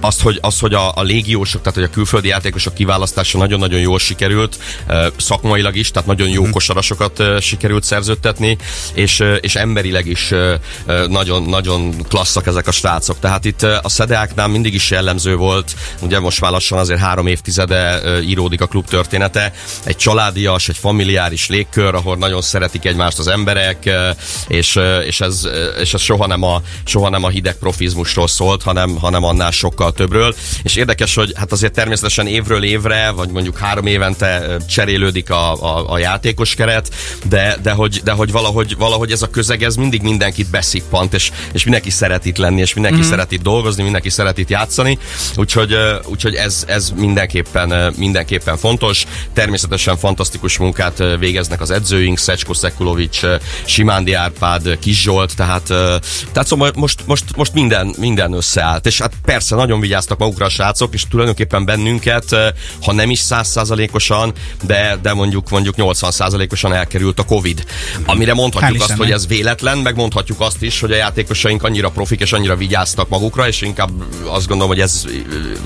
ö, 0.02 0.06
azt, 0.06 0.21
hogy, 0.21 0.38
az, 0.40 0.59
hogy 0.59 0.75
a, 0.75 0.92
a 0.94 1.02
légiósok, 1.02 1.62
tehát 1.62 1.78
hogy 1.78 1.88
a 1.88 1.90
külföldi 1.90 2.28
játékosok 2.28 2.75
kiválasztása 2.75 3.38
nagyon-nagyon 3.38 3.80
jól 3.80 3.99
sikerült, 3.99 4.59
szakmailag 5.16 5.76
is, 5.76 5.90
tehát 5.90 6.09
nagyon 6.09 6.28
jó 6.28 6.44
kosarasokat 6.50 7.18
ö, 7.18 7.38
sikerült 7.40 7.85
szerződtetni, 7.85 8.56
és, 8.94 9.23
és 9.40 9.54
emberileg 9.54 10.06
is 10.06 10.30
ö, 10.30 10.54
ö, 10.87 11.06
nagyon, 11.06 11.42
nagyon 11.42 11.94
klasszak 12.09 12.47
ezek 12.47 12.66
a 12.66 12.73
srácok. 12.73 13.18
Tehát 13.18 13.44
itt 13.44 13.62
a 13.62 13.88
Szedeáknál 13.88 14.49
mindig 14.49 14.75
is 14.75 14.90
jellemző 14.90 15.37
volt, 15.37 15.75
ugye 16.00 16.21
most 16.21 16.40
már 16.40 16.50
lassan 16.50 16.78
azért 16.78 17.00
három 17.00 17.26
évtizede 17.26 18.00
íródik 18.21 18.61
a 18.61 18.66
klub 18.66 18.87
története, 18.87 19.52
egy 19.85 19.97
családias, 19.97 20.68
egy 20.68 20.76
familiáris 20.76 21.49
légkör, 21.49 21.94
ahol 21.94 22.16
nagyon 22.16 22.42
szeretik 22.42 22.85
egymást 22.85 23.18
az 23.18 23.26
emberek, 23.26 23.90
és, 24.49 24.78
és, 25.06 25.21
ez, 25.21 25.49
és 25.80 25.94
ez 25.94 26.00
soha 26.00 26.26
nem 26.26 26.42
a, 26.42 26.62
soha 26.85 27.09
nem 27.09 27.25
a 27.25 27.28
hideg 27.28 27.56
profizmusról 27.56 28.28
szólt, 28.28 28.62
hanem, 28.62 28.97
hanem 28.97 29.25
annál 29.25 29.50
sokkal 29.50 29.91
többről. 29.92 30.34
És 30.62 30.76
érdekes, 30.76 31.14
hogy 31.14 31.32
hát 31.37 31.52
azért 31.52 31.72
természetesen 31.72 32.26
évről 32.26 32.64
évre, 32.64 33.11
vagy 33.11 33.28
mondjuk 33.28 33.58
három 33.58 33.87
évente 33.87 34.56
cserélődik 34.68 35.30
a, 35.30 35.52
a, 35.52 35.92
a 35.92 35.99
játékos 35.99 36.54
keret, 36.54 36.94
de, 37.28 37.56
de, 37.62 37.70
hogy, 37.70 38.00
de 38.04 38.12
hogy 38.12 38.32
valahogy, 38.32 38.76
valahogy 38.76 39.11
ez 39.11 39.22
a 39.22 39.30
közeg, 39.30 39.62
ez 39.62 39.76
mindig 39.76 40.02
mindenkit 40.02 40.50
beszippant, 40.50 41.14
és, 41.14 41.30
és 41.52 41.62
mindenki 41.62 41.90
szeret 41.90 42.25
itt 42.25 42.37
lenni, 42.37 42.61
és 42.61 42.75
mindenki 42.75 42.99
mm. 43.00 43.08
szeret 43.08 43.32
itt 43.32 43.42
dolgozni, 43.42 43.82
mindenki 43.82 44.11
szeret 44.11 44.38
itt 44.38 44.49
játszani, 44.49 44.99
úgyhogy, 45.37 45.76
úgyhogy 46.06 46.34
ez, 46.34 46.64
ez 46.66 46.92
mindenképpen, 46.96 47.94
mindenképpen 47.96 48.56
fontos. 48.56 49.04
Természetesen 49.32 49.96
fantasztikus 49.96 50.58
munkát 50.58 51.02
végeznek 51.18 51.61
az 51.61 51.70
edzőink, 51.70 52.18
Szecsko 52.18 52.54
Szekulovics, 52.54 53.20
Simándi 53.64 54.12
Árpád, 54.12 54.78
Kis 54.78 55.02
Zsolt, 55.02 55.37
tehát, 55.37 55.66
tehát 56.32 56.46
szóval 56.46 56.72
most, 56.75 57.06
most, 57.06 57.25
most 57.37 57.52
minden, 57.52 57.94
minden 57.99 58.32
összeállt, 58.32 58.87
és 58.87 59.00
hát 59.00 59.12
persze 59.25 59.54
nagyon 59.54 59.80
vigyáztak 59.82 60.18
magukra 60.18 60.46
a 60.46 60.48
srácok, 60.48 60.94
és 60.94 61.02
tulajdonképpen 61.10 61.64
bennünket, 61.64 62.32
ö, 62.32 62.48
ha 62.82 62.92
nem 62.92 63.10
is 63.10 63.18
százszázalékosan, 63.18 64.32
de, 64.62 64.98
de 65.02 65.12
mondjuk 65.14 65.50
mondjuk 65.50 65.76
80 65.76 66.10
százalékosan 66.10 66.72
elkerült 66.72 67.18
a 67.18 67.24
Covid. 67.24 67.64
Amire 68.04 68.34
mondhatjuk 68.34 68.82
azt, 68.82 68.96
hogy 68.96 69.10
ez 69.10 69.26
véletlen, 69.26 69.78
meg 69.78 69.96
mondhatjuk 69.96 70.40
azt 70.40 70.62
is, 70.62 70.80
hogy 70.80 70.92
a 70.92 70.96
játékosaink 70.96 71.62
annyira 71.62 71.90
profik 71.90 72.20
és 72.20 72.32
annyira 72.32 72.56
vigyáztak 72.56 73.08
magukra, 73.08 73.48
és 73.48 73.60
inkább 73.60 73.90
azt 74.24 74.46
gondolom, 74.46 74.72
hogy 74.72 74.80
ez 74.80 75.02
ö, 75.06 75.10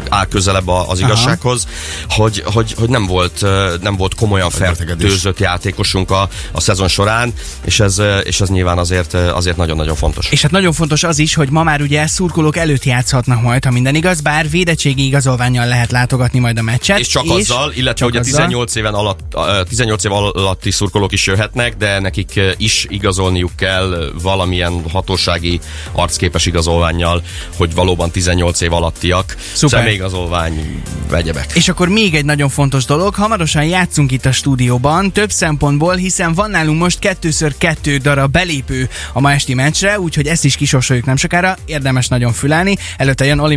áll 0.09 0.27
közelebb 0.27 0.69
az 0.69 1.01
igazsághoz, 1.01 1.67
hogy, 2.09 2.43
hogy, 2.45 2.75
hogy 2.79 2.89
nem 2.89 3.07
volt 3.07 3.43
ö, 3.43 3.75
nem 3.83 3.97
volt 3.97 4.15
komolyan 4.15 4.51
fertőzött 4.51 5.39
játékosunk 5.39 6.11
a, 6.11 6.29
a 6.53 6.61
szezon 6.61 6.89
során, 6.89 7.33
és 7.65 7.81
ez, 7.81 8.03
és 8.23 8.41
ez 8.41 8.49
nyilván 8.49 8.79
azért, 8.79 9.15
azért 9.15 9.57
nagyon-nagyon 9.57 9.97
fontos. 9.97 10.31
És 10.31 10.43
hát 10.43 10.51
nagyon 10.51 10.73
fontos 10.73 11.03
az 11.03 11.19
is, 11.19 11.35
hogy 11.35 11.51
ma 11.51 11.63
már 11.63 11.81
ugye 11.81 12.07
szurkolók 12.07 12.57
előtt 12.57 12.85
játszhatnak 12.85 13.43
majd, 13.43 13.65
ha 13.65 13.71
minden 13.71 13.95
igaz, 13.97 14.21
bár 14.21 14.51
védettségi 14.51 15.07
igazolványjal 15.07 15.67
lehet 15.67 15.91
látogatni 15.91 16.39
majd 16.39 16.59
a 16.59 16.63
meccset. 16.63 16.99
És 16.99 17.07
csak 17.07 17.25
azzal, 17.29 17.73
illetve 17.73 17.93
csak 17.93 18.09
hogy 18.09 18.17
a 18.17 18.21
azzal. 18.21 18.35
18 18.35 18.75
éven 18.75 18.95
alatt, 18.95 19.21
ö, 19.35 19.63
18 19.69 20.05
év 20.05 20.13
alatti 20.13 20.71
szurkolók 20.71 21.13
is 21.13 21.27
jöhetnek, 21.27 21.77
de 21.77 22.01
nekik 22.01 22.41
is 22.57 22.87
igazolniuk 22.89 23.57
kell 23.57 24.13
valamilyen 24.23 24.83
hatósági 24.93 25.61
arcképes 25.93 26.47
igazolványjal, 26.47 27.23
hogy 27.57 27.75
valóban 27.75 28.11
18 28.11 28.61
év 28.61 28.73
alattiak. 28.73 29.37
Szuper. 29.53 29.79
Személyigazolvány, 29.79 30.83
vegyebek. 31.11 31.51
És 31.55 31.69
akkor 31.69 31.89
még 31.89 32.15
egy 32.15 32.25
nagyon 32.25 32.49
fontos 32.49 32.85
dolog, 32.85 33.15
hamarosan 33.15 33.65
játszunk 33.65 34.13
itt 34.13 34.27
a 34.27 34.33
stúdióban, 34.33 35.13
több 35.13 35.31
szempontból, 35.31 35.95
hiszen 35.95 36.35
van 36.35 36.51
nálunk 36.51 36.81
most 36.81 36.99
kettőször 36.99 37.55
kettő 37.59 37.97
darab 37.97 38.33
belépő 38.33 38.89
a 39.13 39.21
ma 39.21 39.33
esti 39.33 39.55
meccsre, 39.55 40.01
úgyhogy 40.01 40.27
ezt 40.27 40.45
is 40.45 40.57
kisorsoljuk 40.57 41.07
nem 41.07 41.17
sokára, 41.17 41.57
érdemes 41.65 42.09
nagyon 42.09 42.33
fülelni. 42.33 42.77
Előtte 42.97 43.25
jön 43.25 43.39
Oli 43.39 43.57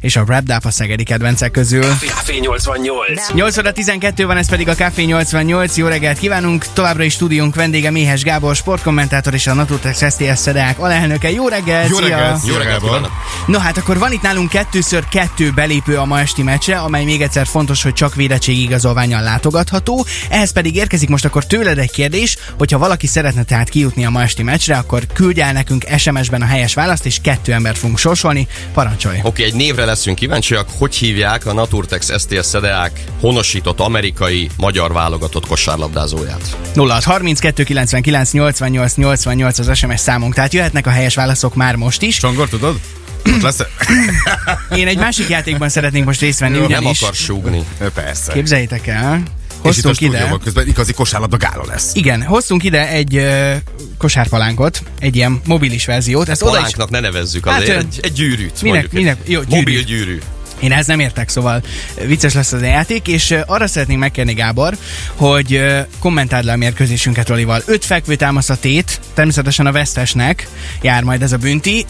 És 0.00 0.16
a 0.16 0.24
Rap 0.26 0.64
a 0.64 0.70
szegedi 0.70 1.02
kedvencek 1.02 1.50
közül. 1.50 1.82
Café 1.82 2.38
88. 2.38 3.32
8 3.32 3.58
óra 3.58 3.72
12 3.72 4.26
van, 4.26 4.36
ez 4.36 4.48
pedig 4.48 4.68
a 4.68 4.74
Café 4.74 5.02
88. 5.02 5.76
Jó 5.76 5.86
reggelt 5.86 6.18
kívánunk! 6.18 6.66
Továbbra 6.72 7.02
is 7.02 7.12
stúdiónk 7.12 7.54
vendége 7.54 7.90
Méhes 7.90 8.22
Gábor, 8.22 8.56
sportkommentátor 8.56 9.34
és 9.34 9.46
a 9.46 9.54
Naturtex 9.54 10.04
STS 10.12 10.38
Szedák 10.38 10.78
alelnöke. 10.78 11.30
Jó 11.30 11.48
reggelt! 11.48 11.88
Jó 11.88 11.96
szia! 11.96 12.08
reggelt! 12.08 12.46
Jó 12.46 12.56
reggelt 12.56 12.82
kívánok! 12.82 13.10
No 13.46 13.58
hát 13.58 13.76
akkor 13.76 13.98
van 13.98 14.12
itt 14.12 14.22
nálunk 14.22 14.48
kettőször 14.48 15.04
kettő 15.08 15.50
belépő 15.50 15.96
a 15.96 16.04
ma 16.04 16.20
esti 16.20 16.42
meccse, 16.42 16.78
amely 16.78 17.04
még 17.04 17.22
egyszer 17.22 17.46
fontos, 17.46 17.82
hogy 17.82 17.92
csak 17.92 18.14
védettségi 18.14 18.62
igazolványal 18.62 19.22
látogatható. 19.22 20.06
Ehhez 20.28 20.52
pedig 20.52 20.76
érkezik 20.76 21.08
most 21.08 21.24
akkor 21.24 21.46
tőled 21.46 21.78
egy 21.78 21.90
kérdés, 21.90 22.36
hogyha 22.58 22.78
valaki 22.78 23.06
szeretne 23.06 23.42
tehát 23.42 23.68
kijutni 23.68 24.04
a 24.04 24.10
ma 24.10 24.22
esti 24.22 24.42
meccsre, 24.42 24.76
akkor 24.76 25.06
küldj 25.12 25.40
el 25.40 25.52
nekünk 25.52 25.84
SMS-ben 25.96 26.42
a 26.42 26.46
helyes 26.46 26.74
választ, 26.74 27.06
és 27.06 27.18
kettő 27.22 27.52
embert 27.52 27.78
fogunk 27.78 27.98
sorsolni. 27.98 28.48
Parancsolj! 28.72 29.18
Oké, 29.22 29.44
egy 29.44 29.54
névre 29.70 29.84
leszünk 29.84 30.16
kíváncsiak. 30.16 30.68
Hogy 30.78 30.94
hívják 30.94 31.46
a 31.46 31.52
Naturtex 31.52 32.20
STS 32.20 32.46
Szedeák 32.46 33.04
honosított 33.20 33.80
amerikai 33.80 34.48
magyar 34.56 34.92
válogatott 34.92 35.46
kosárlabdázóját? 35.46 36.56
0632 36.74 37.62
99 37.62 38.32
88 38.32 38.94
88 38.96 39.58
az 39.58 39.76
SMS 39.78 40.00
számunk, 40.00 40.34
tehát 40.34 40.52
jöhetnek 40.52 40.86
a 40.86 40.90
helyes 40.90 41.14
válaszok 41.14 41.54
már 41.54 41.74
most 41.74 42.02
is. 42.02 42.16
Csongor, 42.18 42.48
tudod? 42.48 42.80
Ott 43.26 43.42
lesz 43.42 43.58
Én 44.76 44.86
egy 44.86 44.98
másik 44.98 45.28
játékban 45.28 45.68
szeretnénk 45.68 46.06
most 46.06 46.20
részt 46.20 46.38
venni, 46.38 46.56
Nem 46.56 46.64
ugyanis 46.64 47.02
akar 47.02 47.14
súgni. 47.14 47.64
Persze. 47.94 48.32
képzeljétek 48.32 48.86
el, 48.86 49.22
És 49.62 49.76
itt 49.76 49.84
a 49.84 49.88
hoztunk 49.88 50.00
ide, 50.00 50.16
stúdióban 50.18 50.40
közben 50.44 50.68
igazi 50.68 50.92
kosárlabda 50.92 51.36
gála 51.36 51.64
lesz. 51.66 51.94
igen, 51.94 52.22
hoztunk 52.22 52.64
ide 52.64 52.88
egy 52.88 53.16
ö, 53.16 53.52
kosárpalánkot, 53.98 54.82
egy 55.00 55.16
ilyen 55.16 55.40
mobilis 55.44 55.84
verziót, 55.84 56.28
ezt 56.28 56.42
oda 56.42 56.50
is 56.50 56.56
Palánknak 56.56 56.90
ne 56.90 57.00
nevezzük 57.00 57.48
Hát, 57.48 57.60
azért, 57.62 57.78
egy, 57.78 57.98
egy 58.02 58.12
gyűrűt. 58.12 58.62
minek- 58.62 58.80
mondjuk. 58.80 58.92
minek- 58.92 59.18
jó, 59.28 59.40
gyűrű. 59.40 59.56
Mobil 59.56 59.82
gyűrű. 59.82 60.18
Én 60.60 60.72
ehhez 60.72 60.86
nem 60.86 61.00
értek, 61.00 61.28
szóval 61.28 61.62
vicces 62.06 62.34
lesz 62.34 62.52
az 62.52 62.62
a 62.62 62.64
játék, 62.64 63.08
és 63.08 63.34
arra 63.46 63.66
szeretnénk 63.66 64.00
megkérni 64.00 64.32
Gábor, 64.32 64.76
hogy 65.14 65.64
kommentáld 65.98 66.44
le 66.44 66.52
a 66.52 66.56
mérkőzésünket 66.56 67.28
Rolival. 67.28 67.62
Öt 67.66 67.84
fekvő 67.84 68.14
támasz 68.14 68.48
a 68.50 68.56
tét, 68.56 69.00
természetesen 69.14 69.66
a 69.66 69.72
vesztesnek 69.72 70.48
jár 70.82 71.02
majd 71.02 71.22
ez 71.22 71.32
a 71.32 71.36
bünti. 71.36 71.86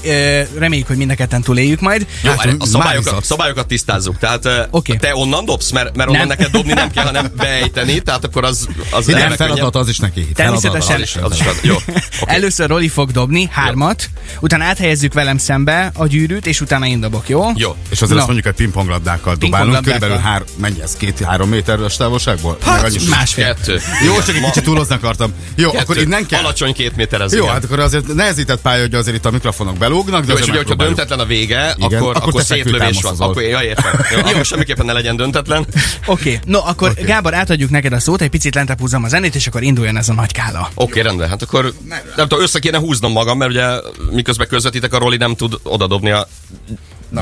Reméljük, 0.58 0.86
hogy 0.86 0.96
mind 0.96 1.10
a 1.10 1.14
ketten 1.14 1.42
túléljük 1.42 1.80
majd. 1.80 2.06
Jó, 2.22 2.30
Hát, 2.30 2.54
a 2.58 2.66
szabályokat, 2.66 3.24
szabályokat 3.24 3.66
tisztázzuk. 3.66 4.18
Tehát 4.18 4.68
okay. 4.70 4.96
te 4.96 5.14
onnan 5.14 5.44
dobsz, 5.44 5.70
mert, 5.70 5.96
mert 5.96 6.08
onnan 6.08 6.26
Nem. 6.26 6.36
neked 6.36 6.50
dobni 6.50 6.72
nem 6.72 6.90
kell, 6.90 7.04
hanem 7.04 7.32
beejteni, 7.36 8.00
tehát 8.00 8.24
akkor 8.24 8.44
az, 8.44 8.68
az 8.90 9.08
Igen, 9.08 9.20
feladat 9.20 9.56
könnyebb. 9.56 9.74
az 9.74 9.88
is 9.88 9.98
neki. 9.98 10.26
Természetesen. 10.34 10.94
Az 10.94 11.02
is, 11.02 11.16
az 11.16 11.32
is, 11.32 11.40
jó. 11.62 11.76
Okay. 12.20 12.36
Először 12.36 12.68
Roli 12.68 12.88
fog 12.88 13.10
dobni 13.10 13.48
hármat, 13.52 14.10
utána 14.40 14.64
áthelyezzük 14.64 15.12
velem 15.12 15.38
szembe 15.38 15.90
a 15.94 16.06
gyűrűt, 16.06 16.46
és 16.46 16.60
utána 16.60 16.86
én 16.86 17.00
dobok, 17.00 17.28
jó? 17.28 17.50
Jó. 17.54 17.76
És 17.90 18.02
azért 18.02 18.10
Na. 18.10 18.16
azt 18.16 18.26
mondjuk, 18.26 18.46
hogy 18.46 18.54
pingponglabdákkal 18.60 19.34
dobálunk, 19.34 19.82
körülbelül 19.82 20.16
hár, 20.16 20.42
mennyi 20.56 20.82
ez, 20.82 20.96
két-három 20.96 21.48
méteres 21.48 21.96
távolságból? 21.96 22.56
Hát, 22.62 23.08
másfél. 23.08 23.44
Kettő. 23.44 23.80
Jó, 24.06 24.16
csak 24.22 24.34
egy 24.34 24.42
kicsit 24.42 24.64
túlozni 24.64 24.94
akartam. 24.94 25.32
Jó, 25.54 25.70
kettő. 25.70 25.82
akkor 25.82 25.98
innen 25.98 26.26
kell. 26.26 26.40
Alacsony 26.40 26.72
két 26.72 26.96
méter 26.96 27.20
ez. 27.20 27.32
Jó, 27.32 27.42
igen. 27.42 27.54
hát 27.54 27.64
akkor 27.64 27.78
azért 27.78 28.14
nehezített 28.14 28.60
pálya, 28.60 28.80
hogy 28.80 28.94
azért 28.94 29.16
itt 29.16 29.24
a 29.24 29.30
mikrofonok 29.30 29.76
belógnak, 29.76 30.24
de 30.24 30.32
Jó, 30.32 30.38
és 30.38 30.46
ugye, 30.46 30.56
hogyha 30.56 30.74
döntetlen 30.74 31.18
a 31.18 31.24
vége, 31.24 31.74
Igen, 31.76 31.98
akkor, 31.98 32.16
akkor 32.16 32.28
akkor 32.28 32.42
szétlövés 32.42 33.02
van. 33.02 33.14
Akkor, 33.18 33.42
ja, 33.42 33.62
értem. 33.62 34.00
Jó, 34.12 34.18
akkor 34.18 34.44
semmiképpen 34.44 34.86
ne 34.86 34.92
legyen 34.92 35.16
döntetlen. 35.16 35.60
Oké, 36.06 36.34
okay. 36.34 36.38
no 36.44 36.58
akkor 36.58 36.90
okay. 36.90 37.04
Gábor, 37.04 37.34
átadjuk 37.34 37.70
neked 37.70 37.92
a 37.92 38.00
szót, 38.00 38.20
egy 38.20 38.30
picit 38.30 38.54
lentebb 38.54 38.80
húzom 38.80 39.04
a 39.04 39.08
zenét, 39.08 39.34
és 39.34 39.46
akkor 39.46 39.62
induljon 39.62 39.96
ez 39.96 40.08
a 40.08 40.12
nagy 40.12 40.32
kála. 40.32 40.70
Oké, 40.74 40.90
okay, 40.90 41.02
rendben. 41.02 41.28
Hát 41.28 41.42
akkor 41.42 41.72
nem 42.16 42.28
tudom, 42.28 42.40
össze 42.44 42.58
kéne 42.58 42.78
húznom 42.78 43.12
magam, 43.12 43.38
mert 43.38 43.50
ugye 43.50 43.66
miközben 44.10 44.48
közvetítek, 44.48 44.92
a 44.92 44.98
Roli 44.98 45.16
nem 45.16 45.36
tud 45.36 45.58
odadobni 45.62 46.10
a 46.10 46.28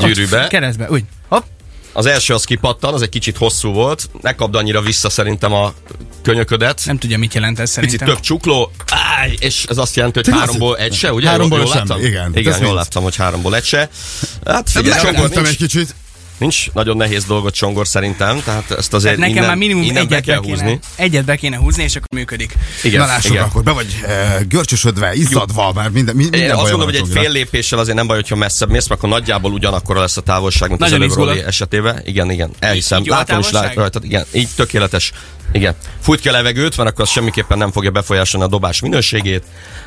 gyűrűbe. 0.00 0.46
Keresztbe, 0.46 0.90
úgy. 0.90 1.04
Hopp. 1.28 1.44
Az 1.92 2.06
első 2.06 2.34
az 2.34 2.44
kipattan, 2.44 2.94
az 2.94 3.02
egy 3.02 3.08
kicsit 3.08 3.36
hosszú 3.36 3.72
volt. 3.72 4.10
Ne 4.20 4.32
kapd 4.34 4.54
annyira 4.54 4.80
vissza 4.80 5.10
szerintem 5.10 5.52
a 5.52 5.72
könyöködet. 6.22 6.82
Nem 6.84 6.98
tudja, 6.98 7.18
mit 7.18 7.34
jelent 7.34 7.58
ez 7.58 7.74
Picit 7.74 7.90
szerintem. 7.90 8.08
több 8.08 8.20
csukló, 8.20 8.72
áj, 9.18 9.36
és 9.40 9.64
ez 9.68 9.78
azt 9.78 9.96
jelenti, 9.96 10.18
hogy 10.18 10.28
Tényleg 10.28 10.44
háromból 10.44 10.74
az- 10.74 10.80
egy 10.80 10.94
se, 10.94 11.12
ugye? 11.12 11.28
Háromból 11.28 11.58
jól, 11.58 11.66
jól 11.66 11.76
láttam? 11.76 11.98
igen. 12.04 12.30
Igen, 12.34 12.52
jól 12.52 12.62
nincs. 12.62 12.74
láttam, 12.74 13.02
hogy 13.02 13.16
háromból 13.16 13.56
egy 13.56 13.64
se. 13.64 13.88
Hát 14.46 14.70
figyelj, 14.70 15.16
egy 15.34 15.56
kicsit. 15.56 15.94
Nincs 16.38 16.72
nagyon 16.72 16.96
nehéz 16.96 17.24
dolgot 17.24 17.54
csongor 17.54 17.86
szerintem, 17.86 18.42
tehát 18.42 18.60
ezt 18.60 18.70
Tehát 18.70 18.92
azért 18.92 19.16
nekem 19.16 19.34
innen, 19.34 19.46
már 19.46 19.56
minimum 19.56 19.82
innen 19.82 19.94
be 19.94 20.00
egyet 20.16 20.26
be, 20.26 20.32
kell 20.32 20.40
kéne, 20.40 20.54
húzni. 20.54 20.78
egyet 20.96 21.24
be 21.24 21.36
kéne 21.36 21.56
húzni, 21.56 21.82
és 21.82 21.96
akkor 21.96 22.08
működik. 22.14 22.54
Igen, 22.82 23.00
Na 23.00 23.06
lássuk, 23.06 23.32
igen. 23.32 23.44
akkor 23.44 23.62
be 23.62 23.70
vagy 23.72 24.00
e, 24.06 24.38
görcsösödve, 24.48 25.14
izzadva, 25.14 25.72
már 25.72 25.90
minden, 25.90 26.16
mi- 26.16 26.22
minden 26.22 26.40
Én 26.40 26.50
azt 26.50 26.60
gondolom, 26.70 26.84
hogy 26.86 26.94
egy 26.94 27.08
fél 27.12 27.30
lépéssel 27.30 27.78
azért 27.78 27.96
nem 27.96 28.06
baj, 28.06 28.16
hogyha 28.16 28.36
messzebb 28.36 28.70
mész, 28.70 28.88
mert 28.88 29.00
akkor 29.00 29.18
nagyjából 29.18 29.52
ugyanakkor 29.52 29.96
lesz 29.96 30.16
a 30.16 30.20
távolság, 30.20 30.68
mint 30.68 30.80
Nagyon 30.80 31.02
az 31.02 31.16
előbb 31.16 31.46
esetében. 31.46 32.02
Igen, 32.04 32.30
igen, 32.30 32.50
elhiszem. 32.58 33.02
Látom 33.06 33.38
is 33.38 33.50
lát, 33.50 33.74
rajtad, 33.74 34.04
igen, 34.04 34.24
így 34.32 34.48
tökéletes. 34.56 35.12
Igen. 35.52 35.74
Fújt 36.00 36.20
ki 36.20 36.28
a 36.28 36.32
levegőt, 36.32 36.76
mert 36.76 36.88
akkor 36.88 37.04
az 37.04 37.10
semmiképpen 37.10 37.58
nem 37.58 37.72
fogja 37.72 37.90
befolyásolni 37.90 38.46
a 38.46 38.48
dobás 38.48 38.80
minőségét. 38.80 39.44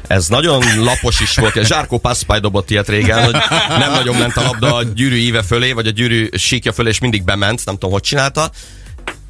Ez 0.07 0.27
nagyon 0.27 0.63
lapos 0.83 1.19
is 1.19 1.35
volt. 1.35 1.65
Zsárkó 1.65 1.97
Pászpály 1.97 2.39
dobott 2.39 2.69
ilyet 2.69 2.89
régen, 2.89 3.23
hogy 3.23 3.35
nem 3.69 3.91
nagyon 3.91 4.15
ment 4.15 4.37
a 4.37 4.41
labda 4.41 4.75
a 4.75 4.83
gyűrű 4.83 5.15
íve 5.15 5.41
fölé, 5.43 5.71
vagy 5.71 5.87
a 5.87 5.91
gyűrű 5.91 6.29
síkja 6.33 6.71
fölé, 6.71 6.89
és 6.89 6.99
mindig 6.99 7.23
bement. 7.23 7.65
Nem 7.65 7.73
tudom, 7.73 7.91
hogy 7.91 8.01
csinálta. 8.01 8.51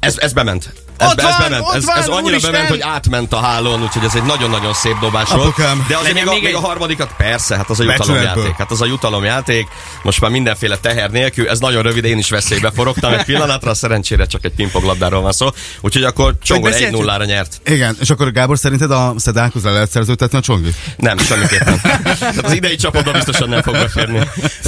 Ez, 0.00 0.18
ez 0.18 0.32
bement. 0.32 0.72
Ez, 1.02 1.10
Ott 1.10 1.18
ez 1.20 1.24
van, 1.24 1.36
bement. 1.38 1.62
ott 1.68 1.74
Ez, 1.74 1.84
van, 1.84 1.96
ez 1.98 2.06
annyira 2.08 2.22
úristen! 2.30 2.50
bement, 2.52 2.68
hogy 2.70 2.80
átment 2.80 3.32
a 3.32 3.40
hálón, 3.40 3.82
úgyhogy 3.82 4.04
ez 4.04 4.14
egy 4.14 4.22
nagyon-nagyon 4.22 4.74
szép 4.74 4.98
dobás 5.00 5.28
volt. 5.28 5.42
Apukám. 5.42 5.84
De 5.88 5.96
azért 5.96 6.14
még 6.14 6.26
a, 6.26 6.30
még 6.32 6.42
még 6.42 6.54
a 6.54 6.58
egy- 6.58 6.64
harmadikat 6.64 7.14
persze, 7.16 7.56
hát 7.56 7.70
az 7.70 7.80
a 7.80 7.82
jutalomjáték. 7.82 8.56
Hát 8.58 8.70
az 8.70 8.80
a 8.80 8.86
jutalomjáték. 8.86 9.66
Most 10.02 10.20
már 10.20 10.30
mindenféle 10.30 10.76
teher 10.76 11.10
nélkül. 11.10 11.48
Ez 11.48 11.58
nagyon 11.58 11.82
rövid, 11.82 12.04
én 12.04 12.18
is 12.18 12.30
veszélybe 12.30 12.70
forogtam 12.74 13.12
egy 13.12 13.24
pillanatra, 13.24 13.74
szerencsére 13.74 14.26
csak 14.26 14.44
egy 14.44 14.52
pingponglabdáról 14.54 15.20
van 15.22 15.32
szó. 15.32 15.48
Úgyhogy 15.80 16.02
akkor 16.04 16.34
Csongor 16.42 16.70
beszéltünk? 16.70 17.04
1-0-ra 17.04 17.26
nyert. 17.26 17.60
Igen, 17.66 17.96
és 18.00 18.10
akkor 18.10 18.32
Gábor 18.32 18.58
szerinted 18.58 18.90
a 18.90 19.14
Szedákhoz 19.16 19.64
le 19.64 19.70
lehet 19.70 19.90
szerződtetni 19.90 20.38
a 20.38 20.40
csongit? 20.40 20.74
Nem, 20.96 21.18
semmiképpen. 21.18 21.80
Tehát 21.80 22.38
az 22.44 22.52
idei 22.52 22.76
csapatban 22.76 23.12
biztosan 23.12 23.48
nem 23.48 23.62
fog 23.62 23.72
beférni. 23.74 24.20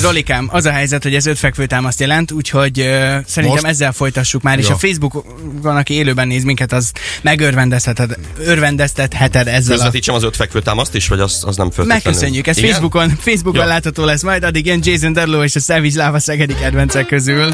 Rolikám, 0.03 0.49
az 0.53 0.65
a 0.65 0.71
helyzet, 0.71 1.03
hogy 1.03 1.15
ez 1.15 1.27
öt 1.27 1.39
fekvőtámaszt 1.39 2.01
jelent, 2.01 2.33
úgyhogy 2.33 2.81
uh, 2.81 2.87
szerintem 3.27 3.45
Most? 3.45 3.65
ezzel 3.65 3.93
folytassuk 3.93 4.43
már, 4.43 4.59
és 4.59 4.69
Jó. 4.69 4.75
a 4.75 4.79
Facebookon, 4.79 5.77
aki 5.77 5.95
élőben 5.95 6.24
néz 6.27 6.45
minket, 6.45 6.73
az 6.73 6.93
megörvendezheted 7.23 8.17
örvendeztetheted 8.39 9.47
ezzel 9.47 9.73
a... 9.73 9.77
Közvetítsem 9.77 10.15
az 10.15 10.23
öt 10.23 10.37
fekvőtámaszt 10.37 10.95
is, 10.95 11.09
vagy 11.09 11.21
az, 11.21 11.43
az 11.47 11.57
nem 11.57 11.71
föltétlenül? 11.71 12.03
Megköszönjük, 12.05 12.47
ez 12.47 12.57
Igen? 12.57 12.71
Facebookon, 12.71 13.09
Facebookon 13.09 13.63
Jó. 13.63 13.69
látható 13.69 14.05
lesz 14.05 14.23
majd, 14.23 14.45
addig 14.45 14.67
jön 14.67 14.81
Jason 14.83 15.13
Derulo 15.13 15.45
és 15.45 15.57
a 15.57 15.61
Savage 15.61 16.05
Lava 16.05 16.19
Szegedi 16.19 16.55
kedvencek 16.55 17.07
közül. 17.07 17.53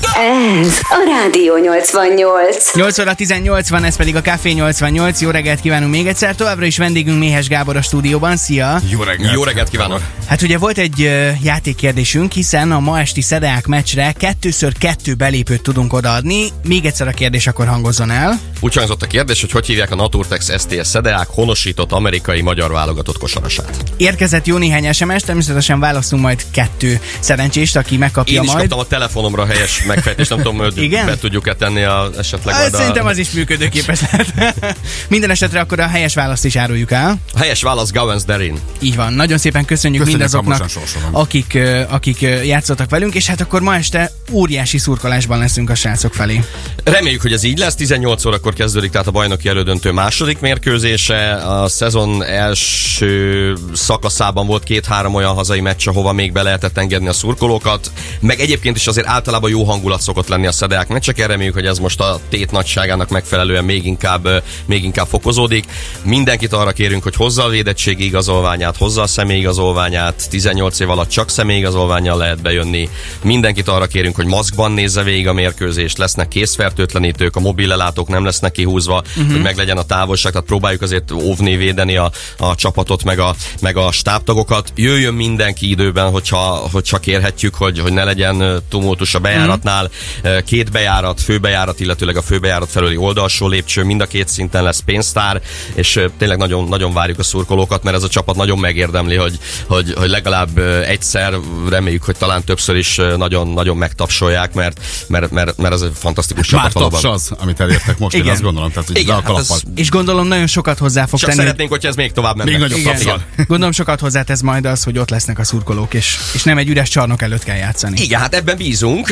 Ez 0.00 0.78
a 0.82 1.04
Rádió 1.22 1.56
88. 1.56 2.74
8 2.74 2.98
óra 2.98 3.14
18 3.14 3.68
van, 3.68 3.84
ez 3.84 3.96
pedig 3.96 4.16
a 4.16 4.20
Café 4.20 4.50
88. 4.50 5.20
Jó 5.20 5.30
reggelt 5.30 5.60
kívánunk 5.60 5.90
még 5.92 6.06
egyszer. 6.06 6.34
Továbbra 6.34 6.64
is 6.64 6.78
vendégünk 6.78 7.18
Méhes 7.18 7.48
Gábor 7.48 7.76
a 7.76 7.82
stúdióban. 7.82 8.36
Szia! 8.36 8.80
Jó 8.88 9.02
reggelt! 9.02 9.32
Jó 9.32 9.44
reggelt 9.44 9.68
kívánok! 9.68 10.00
Hát 10.26 10.42
ugye 10.42 10.58
volt 10.58 10.78
egy 10.78 11.02
ö, 11.02 11.28
játékkérdésünk, 11.42 12.32
hiszen 12.32 12.72
a 12.72 12.80
ma 12.80 12.98
esti 13.00 13.20
Szedeák 13.20 13.66
meccsre 13.66 14.12
kettőször 14.18 14.72
kettő 14.78 15.14
belépőt 15.14 15.62
tudunk 15.62 15.92
odaadni. 15.92 16.48
Még 16.64 16.84
egyszer 16.84 17.08
a 17.08 17.12
kérdés 17.12 17.46
akkor 17.46 17.66
hangozzon 17.66 18.10
el. 18.10 18.38
Úgy 18.60 18.74
hangzott 18.74 19.02
a 19.02 19.06
kérdés, 19.06 19.40
hogy 19.40 19.50
hogy 19.50 19.66
hívják 19.66 19.90
a 19.90 19.94
Naturtex 19.94 20.52
STS 20.60 20.86
Szedeák 20.86 21.26
honosított 21.30 21.92
amerikai 21.92 22.40
magyar 22.40 22.72
válogatott 22.72 23.18
kosarasát. 23.18 23.76
Érkezett 23.96 24.46
jó 24.46 24.56
néhány 24.56 24.92
SMS, 24.92 25.22
természetesen 25.22 25.80
választunk 25.80 26.22
majd 26.22 26.42
kettő 26.50 27.00
szerencsést, 27.20 27.76
aki 27.76 27.96
megkapja 27.96 28.34
Én 28.34 28.42
is 28.42 28.46
majd. 28.46 28.58
kaptam 28.60 28.78
a 28.78 28.84
telefonomra 28.84 29.46
helyes 29.46 29.82
megfejtést, 29.86 30.30
nem 30.30 30.38
tudom, 30.38 30.56
hogy 30.56 30.82
Igen? 30.82 31.06
be 31.06 31.16
tudjuk-e 31.16 31.54
tenni 31.54 31.82
a, 31.82 32.10
esetleg 32.18 32.54
Hát, 32.54 32.62
majd 32.62 32.74
a, 32.74 32.76
Szerintem 32.76 33.06
az 33.06 33.18
is 33.18 33.30
működőképes 33.30 34.00
lehet. 34.00 34.56
Minden 35.08 35.30
esetre 35.30 35.60
akkor 35.60 35.80
a 35.80 35.86
helyes 35.86 36.14
választ 36.14 36.44
is 36.44 36.56
áruljuk 36.56 36.90
el. 36.90 37.18
a 37.34 37.38
helyes 37.38 37.62
válasz 37.62 37.92
Gowens 37.92 38.24
Derin. 38.24 38.58
Így 38.80 38.96
van. 38.96 39.12
Nagyon 39.12 39.38
szépen 39.38 39.64
köszönjük, 39.64 40.04
Köszönjük, 40.04 40.30
mindazoknak, 40.32 40.70
akik, 41.10 41.58
akik 41.88 42.20
játszottak 42.44 42.90
velünk, 42.90 43.14
és 43.14 43.26
hát 43.26 43.40
akkor 43.40 43.60
ma 43.60 43.74
este 43.74 44.10
óriási 44.32 44.78
szurkolásban 44.78 45.38
leszünk 45.38 45.70
a 45.70 45.74
srácok 45.74 46.14
felé. 46.14 46.44
Reméljük, 46.84 47.22
hogy 47.22 47.32
ez 47.32 47.42
így 47.42 47.58
lesz. 47.58 47.74
18 47.74 48.24
órakor 48.24 48.52
kezdődik 48.54 48.90
tehát 48.90 49.06
a 49.06 49.10
bajnoki 49.10 49.48
elődöntő 49.48 49.90
második 49.92 50.38
mérkőzése. 50.40 51.34
A 51.34 51.68
szezon 51.68 52.24
első 52.24 53.54
szakaszában 53.72 54.46
volt 54.46 54.62
két-három 54.64 55.14
olyan 55.14 55.34
hazai 55.34 55.60
meccs, 55.60 55.88
ahova 55.88 56.12
még 56.12 56.32
be 56.32 56.42
lehetett 56.42 56.78
engedni 56.78 57.08
a 57.08 57.12
szurkolókat. 57.12 57.90
Meg 58.20 58.40
egyébként 58.40 58.76
is 58.76 58.86
azért 58.86 59.06
általában 59.06 59.50
jó 59.50 59.64
hangulat 59.76 60.00
szokott 60.00 60.28
lenni 60.28 60.46
a 60.46 60.52
szedeák 60.52 60.88
meccseken. 60.88 61.28
Reméljük, 61.28 61.54
hogy 61.54 61.66
ez 61.66 61.78
most 61.78 62.00
a 62.00 62.20
tét 62.28 62.50
nagyságának 62.50 63.08
megfelelően 63.08 63.64
még 63.64 63.86
inkább, 63.86 64.42
még 64.66 64.84
inkább 64.84 65.06
fokozódik. 65.06 65.64
Mindenkit 66.02 66.52
arra 66.52 66.72
kérünk, 66.72 67.02
hogy 67.02 67.14
hozza 67.14 67.44
a 67.44 67.48
védettségi 67.48 68.04
igazolványát, 68.04 68.76
hozza 68.76 69.02
a 69.02 69.06
személyigazolványát. 69.06 70.28
18 70.30 70.80
év 70.80 70.90
alatt 70.90 71.08
csak 71.08 71.30
személyigazolványjal 71.30 72.18
lehet 72.18 72.42
bejönni. 72.42 72.88
Mindenkit 73.22 73.68
arra 73.68 73.86
kérünk, 73.86 74.16
hogy 74.16 74.26
maszkban 74.26 74.72
nézze 74.72 75.02
végig 75.02 75.28
a 75.28 75.32
mérkőzést, 75.32 75.98
lesznek 75.98 76.28
készfertőtlenítők, 76.28 77.36
a 77.36 77.40
mobilelátók 77.40 78.08
nem 78.08 78.24
lesznek 78.24 78.52
kihúzva, 78.52 79.02
uh-huh. 79.08 79.32
hogy 79.32 79.42
meglegyen 79.42 79.78
a 79.78 79.82
távolság, 79.82 80.32
tehát 80.32 80.46
próbáljuk 80.46 80.82
azért 80.82 81.10
óvni, 81.12 81.56
védeni 81.56 81.96
a, 81.96 82.10
a 82.38 82.54
csapatot, 82.54 83.04
meg 83.04 83.18
a, 83.18 83.34
meg 83.60 83.76
a 83.76 83.92
stábtagokat. 83.92 84.72
Jöjjön 84.74 85.14
mindenki 85.14 85.70
időben, 85.70 86.10
hogyha, 86.10 86.68
hogyha 86.72 86.98
kérhetjük, 86.98 87.54
hogy, 87.54 87.78
hogy 87.78 87.92
ne 87.92 88.04
legyen 88.04 88.62
tumultus 88.68 89.14
a 89.14 89.18
bejáratnál. 89.18 89.64
Uh-huh. 89.66 90.42
Két 90.44 90.70
bejárat, 90.70 91.20
főbejárat, 91.20 91.80
illetőleg 91.80 92.16
a 92.16 92.22
főbejárat 92.22 92.70
felüli 92.70 92.96
oldalsó 92.96 93.48
lépcső, 93.48 93.84
mind 93.84 94.00
a 94.00 94.06
két 94.06 94.28
szinten 94.28 94.62
lesz 94.62 94.80
pénztár, 94.84 95.40
és 95.74 96.00
tényleg 96.18 96.38
nagyon, 96.38 96.68
nagyon 96.68 96.92
várjuk 96.92 97.18
a 97.18 97.22
szurkolókat, 97.22 97.82
mert 97.82 97.96
ez 97.96 98.02
a 98.02 98.08
csapat 98.08 98.36
nagyon 98.36 98.58
megérdemli, 98.58 99.16
hogy, 99.16 99.38
hogy, 99.66 99.94
hogy 99.96 100.08
legalább 100.08 100.58
egyszer, 100.86 101.34
reméljük, 101.68 102.02
hogy 102.02 102.16
talán 102.16 102.44
többször 102.44 102.76
is 102.76 103.00
nagyon, 103.16 103.48
nagyon 103.48 103.76
megtapsolják, 103.76 104.54
mert, 104.54 104.80
mert, 105.06 105.30
mert, 105.30 105.56
mert 105.56 105.74
ez 105.74 105.80
egy 105.80 105.92
fantasztikus 105.94 106.50
Már 106.50 106.72
csapat 106.72 106.90
taps 106.90 107.04
az, 107.04 107.30
amit 107.38 107.60
elértek 107.60 107.98
most, 107.98 108.14
én 108.14 108.20
Igen. 108.20 108.32
azt 108.32 108.42
gondolom. 108.42 108.70
Tehát, 108.70 108.86
hogy 108.86 108.98
Igen, 108.98 109.16
le 109.16 109.22
a 109.22 109.32
hát 109.32 109.38
ez-. 109.38 109.62
És 109.76 109.90
gondolom 109.90 110.26
nagyon 110.26 110.46
sokat 110.46 110.78
hozzá 110.78 111.06
fog 111.06 111.18
Csak 111.18 111.28
tenni. 111.28 111.42
szeretnénk, 111.42 111.70
hogyha 111.70 111.88
ez 111.88 111.96
még 111.96 112.12
tovább 112.12 112.36
menne. 112.36 112.50
Még 112.50 112.60
nagyobb 112.60 112.78
Igen. 112.78 112.94
tapsal. 112.94 113.24
Gondolom 113.46 113.72
sokat 113.72 114.00
hozzátesz 114.00 114.40
majd 114.40 114.64
az, 114.64 114.84
hogy 114.84 114.98
ott 114.98 115.10
lesznek 115.10 115.38
a 115.38 115.44
szurkolók, 115.44 115.94
és, 115.94 116.18
és 116.34 116.42
nem 116.42 116.58
egy 116.58 116.68
üres 116.68 116.88
csarnok 116.88 117.22
előtt 117.22 117.42
kell 117.42 117.56
játszani. 117.56 118.00
Igen, 118.00 118.20
hát 118.20 118.34
ebben 118.34 118.56
bízunk. 118.56 119.08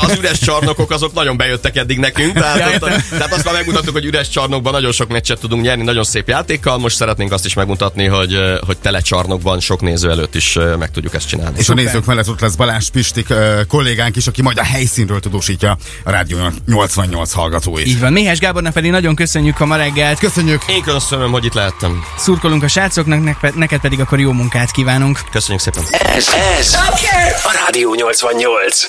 Az 0.00 0.16
üres 0.18 0.38
csarnokok 0.38 0.90
azok 0.90 1.14
nagyon 1.14 1.36
bejöttek 1.36 1.76
eddig 1.76 1.98
nekünk, 1.98 2.32
tehát, 2.32 2.82
ott, 2.82 2.90
tehát 3.10 3.32
azt 3.32 3.44
már 3.44 3.54
megmutattuk, 3.54 3.92
hogy 3.92 4.04
üres 4.04 4.28
csarnokban 4.28 4.72
nagyon 4.72 4.92
sok 4.92 5.08
meccset 5.08 5.38
tudunk 5.38 5.62
nyerni, 5.62 5.82
nagyon 5.82 6.04
szép 6.04 6.28
játékkal. 6.28 6.78
Most 6.78 6.96
szeretnénk 6.96 7.32
azt 7.32 7.44
is 7.44 7.54
megmutatni, 7.54 8.06
hogy, 8.06 8.38
hogy 8.66 8.78
tele 8.78 9.00
csarnokban 9.00 9.60
sok 9.60 9.80
néző 9.80 10.10
előtt 10.10 10.34
is 10.34 10.58
meg 10.78 10.90
tudjuk 10.90 11.14
ezt 11.14 11.28
csinálni. 11.28 11.58
És 11.58 11.68
a 11.68 11.74
nézők 11.74 12.04
mellett 12.04 12.28
ott 12.28 12.40
lesz 12.40 12.54
Balázs 12.54 12.88
Pistik 12.88 13.26
kollégánk 13.68 14.16
is, 14.16 14.26
aki 14.26 14.42
majd 14.42 14.58
a 14.58 14.64
helyszínről 14.64 15.20
tudósítja 15.20 15.76
a 16.04 16.10
Rádió 16.10 16.38
88 16.66 17.32
hallgatóit. 17.32 17.86
Így 17.86 18.00
van. 18.00 18.12
Méhes 18.12 18.38
Gábornak 18.38 18.72
pedig 18.72 18.90
nagyon 18.90 19.14
köszönjük 19.14 19.60
a 19.60 19.66
ma 19.66 19.76
reggelt. 19.76 20.18
Köszönjük! 20.18 20.62
Én 20.68 20.82
köszönöm, 20.82 21.30
hogy 21.30 21.44
itt 21.44 21.54
lehettem. 21.54 22.04
Szurkolunk 22.18 22.62
a 22.62 22.68
srácoknak, 22.68 23.24
nek- 23.24 23.54
neked 23.54 23.80
pedig 23.80 24.00
akkor 24.00 24.20
jó 24.20 24.32
munkát 24.32 24.70
kívánunk. 24.70 25.20
Köszönjük 25.30 25.62
szépen. 25.62 25.82
Ez, 25.90 26.26
ez 26.58 26.74
a 27.44 27.52
Rádió 27.64 27.94
88. 27.94 28.84